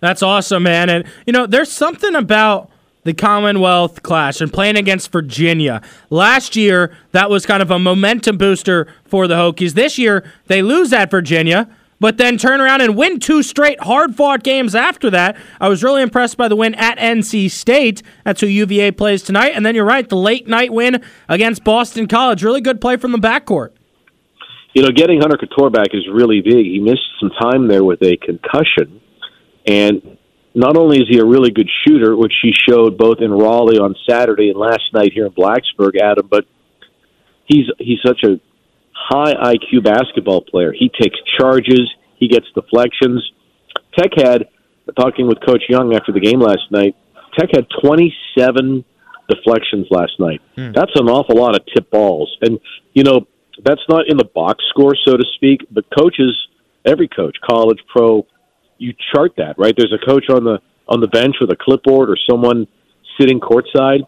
[0.00, 0.88] That's awesome, man.
[0.88, 2.70] And, you know, there's something about
[3.04, 5.82] the Commonwealth Clash and playing against Virginia.
[6.10, 9.74] Last year, that was kind of a momentum booster for the Hokies.
[9.74, 11.68] This year, they lose at Virginia,
[12.00, 15.36] but then turn around and win two straight hard fought games after that.
[15.60, 18.02] I was really impressed by the win at NC State.
[18.24, 19.52] That's who UVA plays tonight.
[19.54, 22.42] And then you're right, the late night win against Boston College.
[22.42, 23.70] Really good play from the backcourt.
[24.74, 26.66] You know, getting Hunter Cattoor back is really big.
[26.66, 29.00] He missed some time there with a concussion,
[29.66, 30.18] and
[30.54, 33.96] not only is he a really good shooter, which he showed both in Raleigh on
[34.08, 36.44] Saturday and last night here in Blacksburg, Adam, but
[37.46, 38.38] he's he's such a
[39.08, 40.72] high IQ basketball player.
[40.72, 43.30] He takes charges, he gets deflections.
[43.96, 44.48] Tech had
[44.98, 46.96] talking with Coach Young after the game last night.
[47.38, 48.84] Tech had 27
[49.28, 50.40] deflections last night.
[50.56, 50.72] Hmm.
[50.72, 52.58] That's an awful lot of tip balls, and
[52.94, 53.26] you know
[53.64, 55.60] that's not in the box score, so to speak.
[55.70, 56.36] But coaches,
[56.84, 58.26] every coach, college, pro,
[58.78, 59.74] you chart that right.
[59.76, 60.58] There's a coach on the
[60.88, 62.66] on the bench with a clipboard or someone
[63.20, 64.00] sitting courtside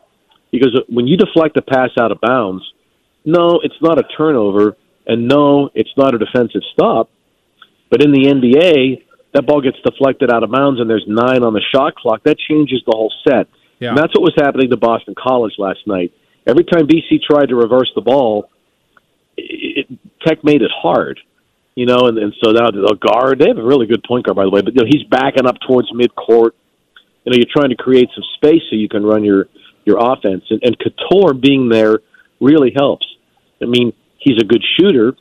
[0.51, 2.65] because when you deflect a pass out of bounds,
[3.25, 7.11] no, it's not a turnover, and no, it's not a defensive stop.
[7.91, 9.03] But in the NBA,
[9.35, 12.23] that ball gets deflected out of bounds, and there's nine on the shot clock.
[12.25, 13.49] That changes the whole set.
[13.79, 13.91] Yeah.
[13.91, 16.13] And that's what was happening to Boston College last night.
[16.47, 18.51] Every time BC tried to reverse the ball,
[19.37, 21.19] it, it, Tech made it hard,
[21.75, 22.07] you know.
[22.07, 24.51] And, and so now the guard, they have a really good point guard, by the
[24.51, 26.53] way, but you know, he's backing up towards midcourt.
[27.25, 29.47] You know, you're trying to create some space so you can run your
[29.87, 32.01] your offense, and, and Cattoor being there
[32.41, 33.07] really helps.
[33.63, 35.15] I mean, he's a good shooter,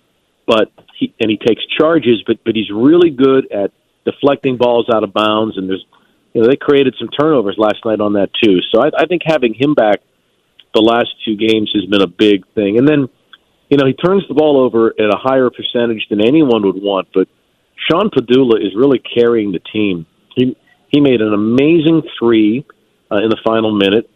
[0.48, 3.72] but he and he takes charges, but but he's really good at
[4.06, 5.58] deflecting balls out of bounds.
[5.58, 5.86] And there's,
[6.34, 8.60] you know, they created some turnovers last night on that too.
[8.74, 10.00] So I, I think having him back
[10.74, 12.78] the last two games has been a big thing.
[12.78, 13.10] And then,
[13.70, 17.08] you know, he turns the ball over at a higher percentage than anyone would want.
[17.14, 17.28] But
[17.90, 20.06] Sean Pedulla is really carrying the team.
[20.36, 20.56] He
[20.90, 22.66] he made an amazing three
[23.12, 24.10] uh, in the final minute,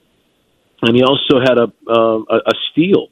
[0.87, 3.07] and he also had a a, a steal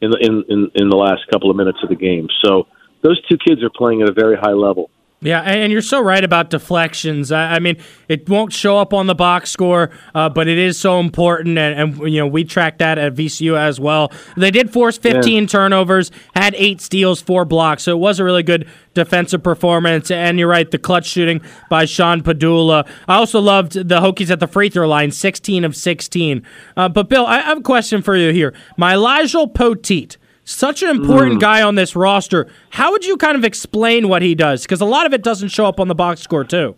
[0.00, 2.28] in the in, in in the last couple of minutes of the game.
[2.44, 2.66] So
[3.02, 4.90] those two kids are playing at a very high level.
[5.26, 7.32] Yeah, and you're so right about deflections.
[7.32, 7.76] I, I mean,
[8.08, 11.78] it won't show up on the box score, uh, but it is so important, and,
[11.78, 14.12] and you know we track that at VCU as well.
[14.36, 18.42] They did force 15 turnovers, had eight steals, four blocks, so it was a really
[18.42, 20.10] good defensive performance.
[20.10, 22.86] And you're right, the clutch shooting by Sean Pedulla.
[23.06, 26.42] I also loved the Hokies at the free throw line, 16 of 16.
[26.76, 28.54] Uh, but Bill, I I have a question for you here.
[28.76, 31.40] Mylyjael Poteat such an important mm.
[31.40, 32.46] guy on this roster.
[32.70, 34.62] How would you kind of explain what he does?
[34.62, 36.76] Because a lot of it doesn't show up on the box score, too.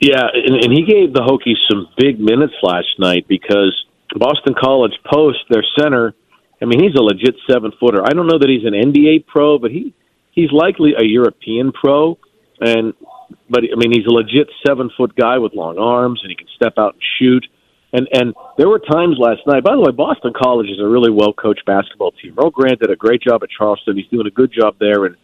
[0.00, 3.72] Yeah, and, and he gave the Hokies some big minutes last night because
[4.16, 6.14] Boston College Post, their center,
[6.60, 8.02] I mean, he's a legit seven footer.
[8.04, 9.94] I don't know that he's an NBA pro, but he
[10.30, 12.18] he's likely a European pro,
[12.60, 12.94] and
[13.50, 16.46] but I mean, he's a legit seven foot guy with long arms, and he can
[16.54, 17.44] step out and shoot.
[17.92, 19.62] And and there were times last night.
[19.64, 22.34] By the way, Boston College is a really well coached basketball team.
[22.38, 23.96] Earl Grant did a great job at Charleston.
[23.96, 25.16] He's doing a good job there, and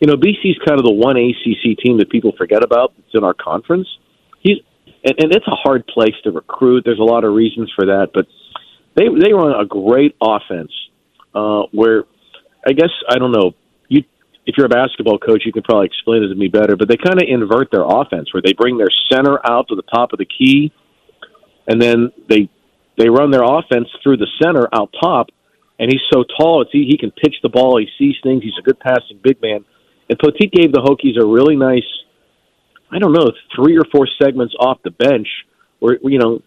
[0.00, 2.92] you know, BC's kind of the one ACC team that people forget about.
[2.98, 3.88] It's in our conference.
[4.40, 4.58] He's
[5.04, 6.82] and, and it's a hard place to recruit.
[6.84, 8.26] There's a lot of reasons for that, but
[8.96, 10.72] they they run a great offense
[11.34, 12.04] uh, where
[12.66, 13.52] I guess I don't know
[13.88, 14.02] you.
[14.46, 16.76] If you're a basketball coach, you can probably explain it to me better.
[16.76, 19.82] But they kind of invert their offense, where they bring their center out to the
[19.82, 20.72] top of the key,
[21.66, 22.48] and then they
[22.98, 25.28] they run their offense through the center out top.
[25.78, 27.78] And he's so tall; it's he, he can pitch the ball.
[27.78, 28.42] He sees things.
[28.42, 29.64] He's a good passing big man.
[30.08, 31.84] And Poteat gave the Hokies a really nice,
[32.90, 35.28] I don't know, three or four segments off the bench
[35.80, 36.40] where you know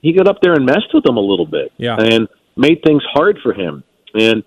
[0.00, 1.94] he got up there and messed with them a little bit, Yeah.
[1.96, 3.84] and made things hard for him.
[4.14, 4.42] And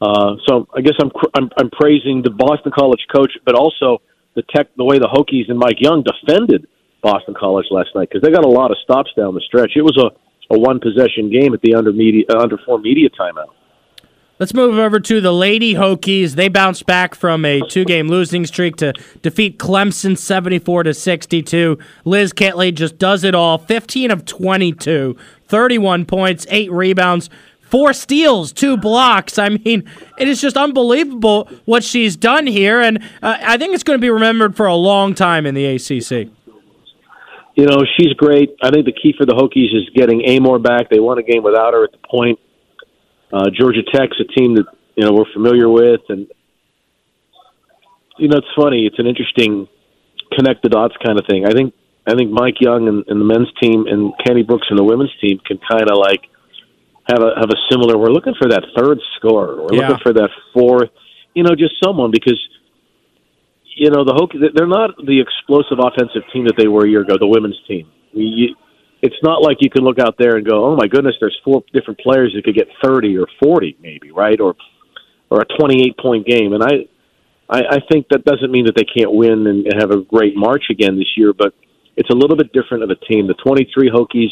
[0.00, 4.00] uh, so I guess I'm, I'm I'm praising the Boston College coach, but also
[4.34, 6.68] the tech, the way the Hokies and Mike Young defended
[7.02, 9.72] Boston College last night because they got a lot of stops down the stretch.
[9.76, 13.10] It was a, a one possession game at the under media uh, under four media
[13.10, 13.50] timeout.
[14.38, 16.32] Let's move over to the Lady Hokies.
[16.32, 21.78] They bounced back from a two-game losing streak to defeat Clemson 74 to 62.
[22.04, 23.58] Liz Kitley just does it all.
[23.58, 29.38] 15 of 22, 31 points, 8 rebounds, 4 steals, 2 blocks.
[29.38, 29.88] I mean,
[30.18, 34.02] it is just unbelievable what she's done here and uh, I think it's going to
[34.02, 36.32] be remembered for a long time in the ACC.
[37.54, 38.56] You know, she's great.
[38.62, 40.88] I think the key for the Hokies is getting Amoore back.
[40.90, 42.38] They won a game without her at the point.
[43.32, 44.64] Uh, Georgia Tech's a team that
[44.96, 46.26] you know we're familiar with, and
[48.18, 48.86] you know it's funny.
[48.86, 49.68] It's an interesting
[50.32, 51.44] connect the dots kind of thing.
[51.46, 51.74] I think
[52.06, 55.12] I think Mike Young and, and the men's team and Kenny Brooks and the women's
[55.20, 56.20] team can kind of like
[57.08, 57.98] have a have a similar.
[57.98, 59.62] We're looking for that third scorer.
[59.62, 59.88] We're Yeah.
[59.88, 60.90] looking for that fourth.
[61.34, 62.38] You know, just someone because
[63.76, 64.40] you know the Hokies.
[64.54, 67.16] They're not the explosive offensive team that they were a year ago.
[67.18, 67.90] The women's team.
[68.12, 68.54] You,
[69.00, 71.62] it's not like you can look out there and go, "Oh my goodness, there's four
[71.72, 74.38] different players that could get 30 or 40, maybe, right?
[74.40, 74.54] Or
[75.30, 76.88] or a 28 point game." And I,
[77.48, 80.36] I, I think that doesn't mean that they can't win and, and have a great
[80.36, 81.54] March again this year, but
[81.96, 83.26] it's a little bit different of a team.
[83.26, 84.30] The 23 Hokies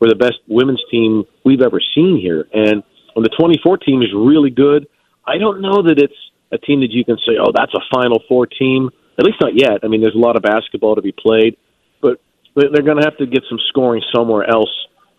[0.00, 2.82] were the best women's team we've ever seen here, and
[3.14, 4.86] when the 24 team is really good,
[5.26, 6.14] I don't know that it's
[6.54, 9.54] a team that you can say, "Oh, that's a Final Four team." At least not
[9.54, 9.80] yet.
[9.82, 11.56] I mean, there's a lot of basketball to be played,
[12.00, 12.20] but
[12.54, 14.72] they're going to have to get some scoring somewhere else,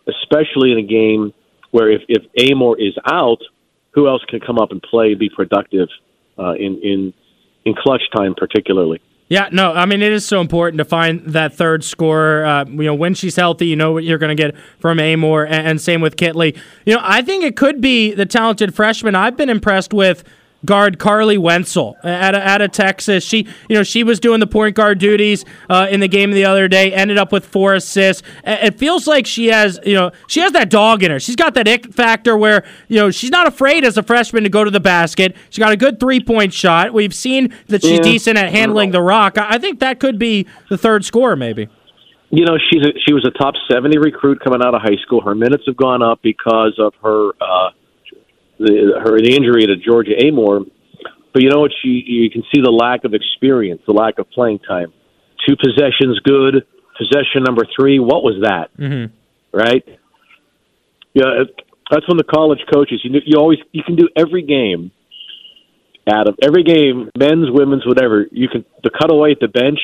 [0.06, 1.32] especially in a game
[1.70, 3.38] where if if Amoore is out,
[3.92, 5.88] who else can come up and play, be productive
[6.38, 7.14] uh, in in
[7.64, 9.00] in clutch time, particularly.
[9.28, 12.46] Yeah, no, I mean it is so important to find that third scorer.
[12.46, 15.46] Uh, you know, when she's healthy, you know what you're going to get from Amoore,
[15.46, 16.56] and, and same with Kitley.
[16.84, 19.16] You know, I think it could be the talented freshman.
[19.16, 20.22] I've been impressed with
[20.64, 23.24] guard Carleigh Wenzel out of, out of Texas.
[23.24, 26.44] She, you know, she was doing the point guard duties uh, in the game the
[26.44, 26.92] other day.
[26.92, 28.22] Ended up with four assists.
[28.44, 31.20] It feels like she has, you know, she has that dog in her.
[31.20, 34.48] She's got that ick factor where, you know, she's not afraid as a freshman to
[34.48, 35.36] go to the basket.
[35.50, 36.92] She got a good three point shot.
[36.92, 38.02] We've seen that she's yeah.
[38.02, 39.38] decent at handling the rock.
[39.38, 41.68] I think that could be the third scorer, maybe.
[42.30, 45.20] You know, she's a, she was a top seventy recruit coming out of high school.
[45.20, 47.30] Her minutes have gone up because of her.
[47.40, 47.70] Uh,
[48.58, 50.64] the, her the injury to Georgia Amoore.
[51.32, 51.72] But you know what?
[51.82, 54.92] She you can see the lack of experience, the lack of playing time.
[55.46, 56.66] Two possessions, good.
[56.96, 58.74] Possession number three, what was that?
[58.78, 59.12] Mm-hmm.
[59.52, 59.84] Right?
[61.12, 61.44] Yeah,
[61.90, 63.00] that's when the college coaches.
[63.04, 64.92] You you always you can do every game.
[66.08, 68.26] Adam, every game, men's, women's, whatever.
[68.30, 69.80] You can the cutaway at the bench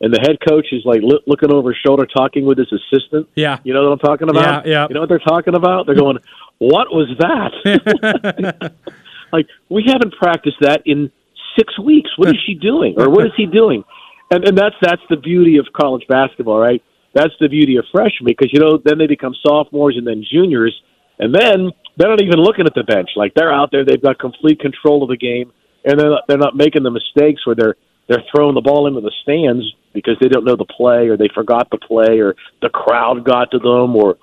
[0.00, 3.28] and the head coach is like look, looking over his shoulder, talking with his assistant.
[3.34, 4.66] Yeah, you know what I'm talking about.
[4.66, 4.86] Yeah, yeah.
[4.88, 5.86] You know what they're talking about?
[5.86, 6.18] They're going,
[6.58, 8.72] "What was that?"
[9.32, 11.10] like we haven't practiced that in
[11.58, 12.10] six weeks.
[12.16, 13.84] What is she doing, or what is he doing?
[14.30, 16.82] And and that's that's the beauty of college basketball, right?
[17.12, 20.74] That's the beauty of freshmen because you know then they become sophomores and then juniors,
[21.18, 23.10] and then they're not even looking at the bench.
[23.16, 25.52] Like they're out there, they've got complete control of the game,
[25.84, 27.76] and they're not, they're not making the mistakes where they're
[28.10, 31.30] they're throwing the ball into the stands because they don't know the play or they
[31.32, 34.18] forgot the play or the crowd got to them or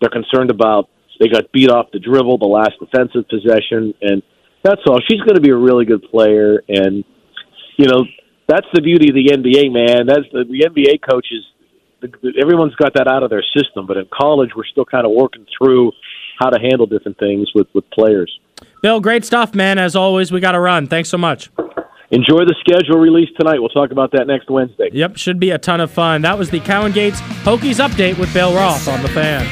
[0.00, 4.22] they're concerned about they got beat off the dribble the last defensive possession and
[4.62, 5.00] that's all.
[5.08, 7.02] She's going to be a really good player and
[7.78, 8.04] you know
[8.46, 10.06] that's the beauty of the NBA man.
[10.06, 11.46] That's the, the NBA coaches
[12.40, 15.46] everyone's got that out of their system but in college we're still kind of working
[15.56, 15.92] through
[16.38, 18.38] how to handle different things with with players.
[18.82, 19.78] Bill, great stuff, man.
[19.78, 20.86] As always, we got to run.
[20.86, 21.50] Thanks so much
[22.10, 23.60] enjoy the schedule release tonight.
[23.60, 24.90] We'll talk about that next Wednesday.
[24.92, 26.22] Yep, should be a ton of fun.
[26.22, 29.46] That was the CowanGates Hokies update with Bill Roth on the fan.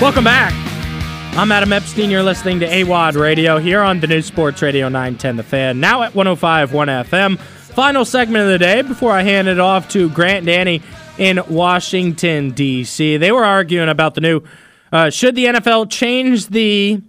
[0.00, 0.52] Welcome back.
[1.34, 2.10] I'm Adam Epstein.
[2.10, 6.02] You're listening to AWadd Radio here on the new Sports Radio 910 The Fan, now
[6.02, 6.68] at 105.1
[7.06, 7.38] FM.
[7.38, 10.82] Final segment of the day before I hand it off to Grant Danny
[11.16, 13.16] in Washington, D.C.
[13.16, 14.42] They were arguing about the new
[14.92, 17.00] uh, should the NFL change the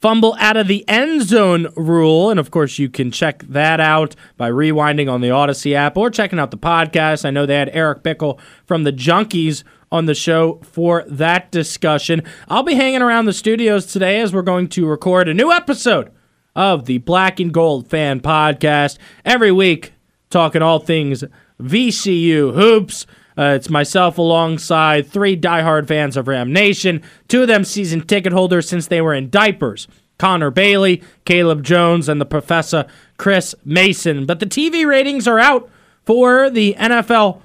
[0.00, 2.30] fumble out of the end zone rule.
[2.30, 6.10] And of course, you can check that out by rewinding on the Audacy app or
[6.10, 7.24] checking out the podcast.
[7.24, 12.22] I know they had Eric Bickel from the Junkies on the show for that discussion.
[12.48, 16.10] I'll be hanging around the studios today as we're going to record a new episode
[16.54, 19.92] of the Black and Gold Fan Podcast every week,
[20.30, 21.24] talking all things
[21.60, 23.06] VCU hoops.
[23.38, 28.32] Uh, it's myself alongside three diehard fans of Ram Nation, two of them season ticket
[28.32, 29.88] holders since they were in diapers.
[30.18, 34.26] Connor Bailey, Caleb Jones, and the professor Chris Mason.
[34.26, 35.70] But the TV ratings are out
[36.04, 37.40] for the NFL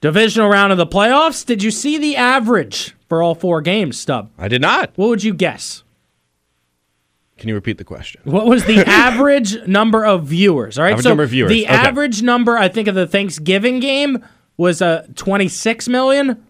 [0.00, 1.46] divisional round of the playoffs.
[1.46, 4.30] Did you see the average for all four games, Stub?
[4.36, 4.90] I did not.
[4.96, 5.84] What would you guess?
[7.38, 8.22] Can you repeat the question?
[8.24, 10.78] What was the average number of viewers?
[10.78, 11.50] All right, average so number of viewers.
[11.50, 11.74] The okay.
[11.74, 14.24] average number, I think, of the Thanksgiving game
[14.56, 16.44] was uh, 26 million.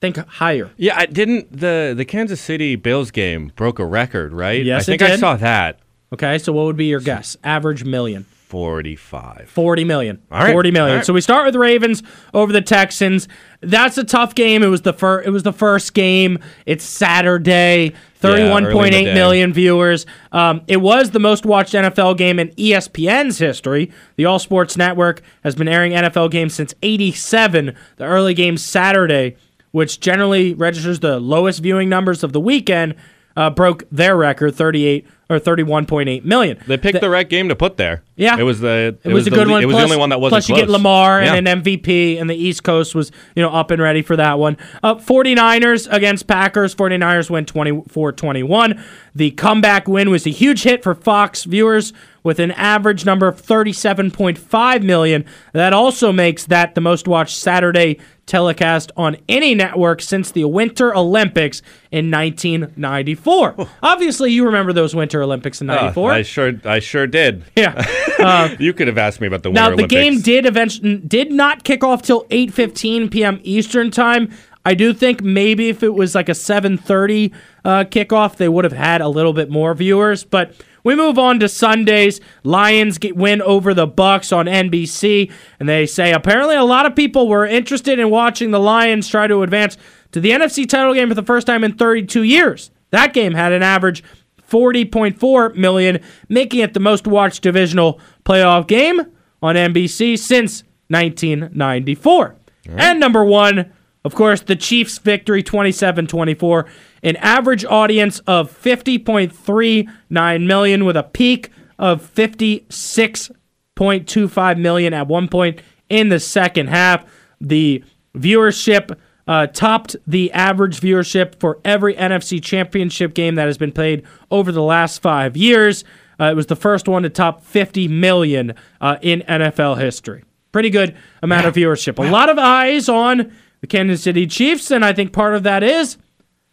[0.00, 0.70] Think higher.
[0.76, 4.62] Yeah, I didn't the the Kansas City Bills game broke a record, right?
[4.62, 5.14] Yes, I think it did.
[5.14, 5.78] I saw that.
[6.12, 7.36] Okay, so what would be your guess?
[7.42, 8.26] Average million.
[8.54, 9.48] 45.
[9.48, 10.22] 40 million.
[10.30, 10.52] All right.
[10.52, 10.96] 40 million.
[10.98, 11.04] Right.
[11.04, 13.26] So we start with Ravens over the Texans.
[13.62, 14.62] That's a tough game.
[14.62, 16.38] It was the first it was the first game.
[16.64, 17.94] It's Saturday.
[18.30, 20.06] Thirty-one point eight million viewers.
[20.32, 23.90] Um, it was the most watched NFL game in ESPN's history.
[24.16, 27.74] The All Sports Network has been airing NFL games since 87.
[27.96, 29.36] The early game Saturday,
[29.70, 32.94] which generally registers the lowest viewing numbers of the weekend,
[33.36, 36.58] uh, broke their record 38 or 31.8 million.
[36.66, 38.02] They picked the, the right game to put there.
[38.16, 39.62] Yeah, it was the it, it was, was, a good the, one.
[39.62, 40.58] It was plus, the only one that wasn't Plus, close.
[40.58, 41.34] you get Lamar yeah.
[41.34, 44.38] and an MVP, and the East Coast was you know up and ready for that
[44.38, 44.56] one.
[44.82, 46.74] Uh, 49ers against Packers.
[46.74, 48.80] 49ers win 24-21.
[49.14, 51.92] The comeback win was a huge hit for Fox viewers
[52.22, 55.24] with an average number of 37.5 million.
[55.52, 60.94] That also makes that the most watched Saturday telecast on any network since the Winter
[60.96, 61.60] Olympics
[61.90, 63.68] in 1994.
[63.82, 66.10] Obviously, you remember those Winter Olympics in '94.
[66.10, 67.44] Uh, I sure, I sure did.
[67.56, 67.84] Yeah.
[68.16, 69.90] Uh, you could have asked me about the Winter now, Olympics.
[69.90, 73.40] the game did eventually did not kick off till 8:15 p.m.
[73.42, 74.30] Eastern time.
[74.64, 77.34] I do think maybe if it was like a 7:30
[77.64, 80.54] uh, kickoff, they would have had a little bit more viewers, but.
[80.84, 82.20] We move on to Sundays.
[82.44, 86.94] Lions get win over the Bucs on NBC, and they say apparently a lot of
[86.94, 89.76] people were interested in watching the Lions try to advance
[90.12, 92.70] to the NFC title game for the first time in 32 years.
[92.90, 94.04] That game had an average
[94.48, 99.00] 40.4 million, making it the most watched divisional playoff game
[99.42, 102.36] on NBC since 1994.
[102.78, 103.72] And number one,
[104.04, 106.66] of course, the Chiefs' victory 27 24,
[107.04, 115.60] an average audience of 50.39 million with a peak of 56.25 million at one point
[115.88, 117.04] in the second half.
[117.40, 117.84] The
[118.16, 124.02] viewership uh, topped the average viewership for every NFC championship game that has been played
[124.30, 125.84] over the last five years.
[126.18, 130.24] Uh, it was the first one to top 50 million uh, in NFL history.
[130.52, 131.98] Pretty good amount of viewership.
[131.98, 135.62] A lot of eyes on the Kansas City Chiefs, and I think part of that
[135.62, 135.98] is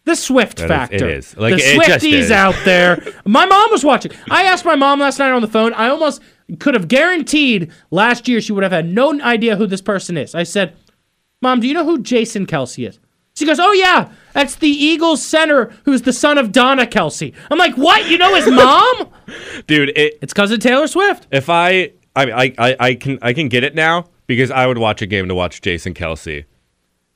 [0.05, 0.95] the Swift That is- factor.
[1.09, 1.37] it is.
[1.37, 2.31] Like, the it just Swifties is.
[2.31, 3.03] out there.
[3.25, 4.11] My mom was watching.
[4.29, 5.73] I asked my mom last night on the phone.
[5.73, 6.21] I almost
[6.59, 10.33] could have guaranteed last year she would have had no idea who this person is.
[10.35, 10.75] I said,
[11.41, 12.99] Mom, do you know who Jason Kelce is?
[13.35, 17.33] She goes, Oh, yeah, that's the Eagles center who's the son of Donna Kelce.
[17.49, 18.09] I'm like, What?
[18.09, 19.07] You know his mom?
[19.67, 21.27] Dude, it, it's because of Taylor Swift.
[21.31, 24.65] if I, I, mean, I, I, I can, I can get it now because I
[24.67, 26.45] would watch a game to watch Jason Kelce.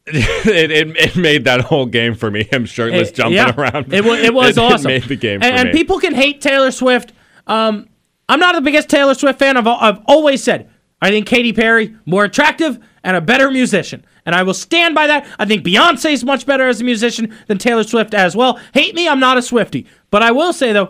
[0.14, 2.44] it, it, it made that whole game for me.
[2.44, 3.54] Him shirtless It- jumping yeah.
[3.56, 3.92] around.
[3.94, 4.90] It, wa- it was It awesome.
[4.90, 7.12] made the game and, and people can hate Taylor Swift.
[7.48, 7.88] Um,
[8.30, 9.58] I'm not the biggest Taylor Swift fan.
[9.58, 10.70] I've, I've always said
[11.02, 15.06] I think Katy Perry more attractive and a better musician, and I will stand by
[15.08, 15.28] that.
[15.38, 18.60] I think Beyonce is much better as a musician than Taylor Swift as well.
[18.74, 20.90] Hate me, I'm not a Swiftie, but I will say though.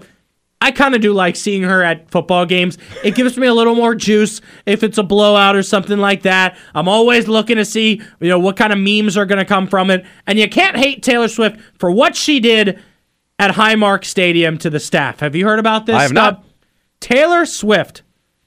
[0.61, 2.77] I kind of do like seeing her at football games.
[3.03, 6.57] It gives me a little more juice if it's a blowout or something like that.
[6.73, 9.67] I'm always looking to see, you know, what kind of memes are going to come
[9.67, 10.05] from it.
[10.25, 12.81] And you can't hate Taylor Swift for what she did
[13.37, 15.19] at Highmark Stadium to the staff.
[15.19, 15.95] Have you heard about this?
[15.95, 16.43] I have not.
[16.99, 18.01] Taylor Swift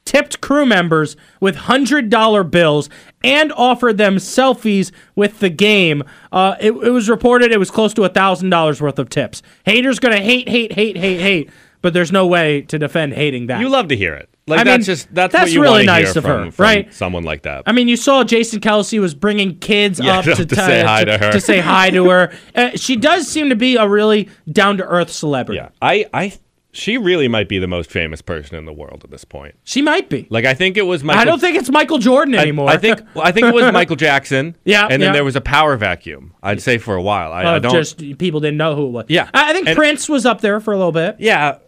[0.09, 2.89] tipped crew members with $100 bills
[3.23, 6.03] and offered them selfies with the game.
[6.33, 9.43] Uh, it, it was reported it was close to $1,000 worth of tips.
[9.67, 11.51] Haters going to hate, hate, hate, hate, hate,
[11.83, 13.61] but there's no way to defend hating that.
[13.61, 14.29] you love to hear it.
[14.47, 16.63] Like I that's mean, just that's, that's what you really nice of from, her, from
[16.63, 16.95] right?
[16.95, 17.65] Someone like that.
[17.67, 20.87] I mean, you saw Jason Kelce was bringing kids Yeah, up to to, say ti-
[20.87, 21.33] hi to her.
[21.33, 22.33] To say hi to her.
[22.55, 25.59] Uh, she does seem to be a really down to earth celebrity.
[25.61, 26.33] yeah, I, I,
[26.73, 29.55] she really might be the most famous person in the world at this point.
[29.65, 30.27] She might be.
[30.31, 31.21] Like I think it was Michael.
[31.21, 32.71] I don't think it's Michael Jordan anymore.
[32.71, 34.57] I, think well, I think it was Michael Jackson.
[34.65, 35.13] Yeah, and then yeah.
[35.13, 36.33] there was a power vacuum.
[36.43, 37.33] I'd say for a while.
[37.33, 37.73] I, I don't.
[37.73, 39.05] just people didn't know who it was.
[39.09, 39.29] Yeah.
[39.35, 41.17] I I think And- Prince was up there for a little bit.
[41.19, 41.59] yeah,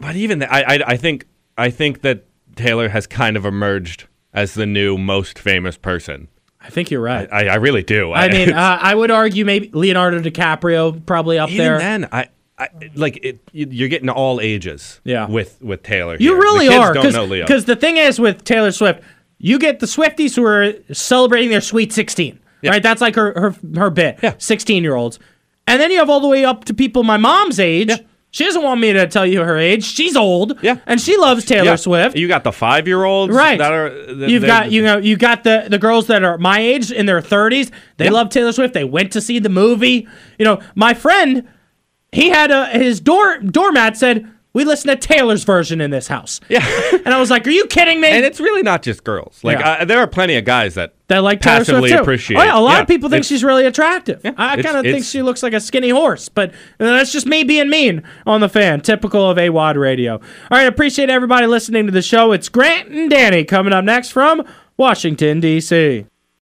[0.00, 1.26] but even th- I, I, I think
[1.58, 2.24] I think that
[2.56, 6.28] Taylor has kind of emerged as the new most famous person.
[6.60, 7.28] I think you're right.
[7.30, 8.12] I, I really do.
[8.12, 11.78] I mean, uh, I would argue maybe Leonardo DiCaprio probably up even there.
[11.78, 12.28] then, I.
[12.56, 15.00] I, like it, you- you're getting all ages.
[15.02, 15.26] Yeah.
[15.28, 16.38] With with Taylor, You here.
[16.40, 17.44] really the are, Don't know Leo.
[17.44, 19.02] because the thing is with Taylor Swift,
[19.38, 22.80] you get the Swifties who are celebrating their sweet sixteen, right?
[22.80, 24.34] That's like her her her bit, Yeah.
[24.38, 25.18] sixteen year olds,
[25.66, 27.90] and then you have all the way up to people my mom's age.
[28.34, 29.84] She doesn't want me to tell you her age.
[29.84, 30.78] She's old, Yeah.
[30.86, 31.76] and she loves Taylor Yeah.
[31.76, 32.16] Swift.
[32.16, 33.56] You got the five year olds, Right.
[33.60, 36.58] That are that You've got you know you got the the girls that are my
[36.58, 37.70] age in their 30s.
[37.96, 38.10] They Yeah.
[38.10, 38.74] love Taylor Swift.
[38.74, 40.08] They went to see the movie.
[40.36, 41.44] You know, my friend,
[42.10, 46.40] he had a his door doormat said, "We listen to Taylor's version in this house."
[46.48, 46.64] Yeah.
[47.04, 49.40] And I was like, "Are you kidding me?" and it's really not just girls.
[49.44, 49.70] Like Yeah.
[49.80, 52.00] uh, there are plenty of guys that that like Taylor Swift too.
[52.00, 52.38] appreciate.
[52.38, 54.22] Oh, yeah, a lot Yeah, of people think she's really attractive.
[54.38, 57.44] I kind of think she looks like a skinny horse, but uh, that's just me
[57.44, 58.80] being mean on the fan.
[58.80, 60.14] Typical of AWadd Radio.
[60.14, 60.20] All
[60.58, 62.32] right, appreciate everybody listening to the show.
[62.32, 64.44] It's Grant and Danny coming up next from
[64.78, 66.06] Washington D.C.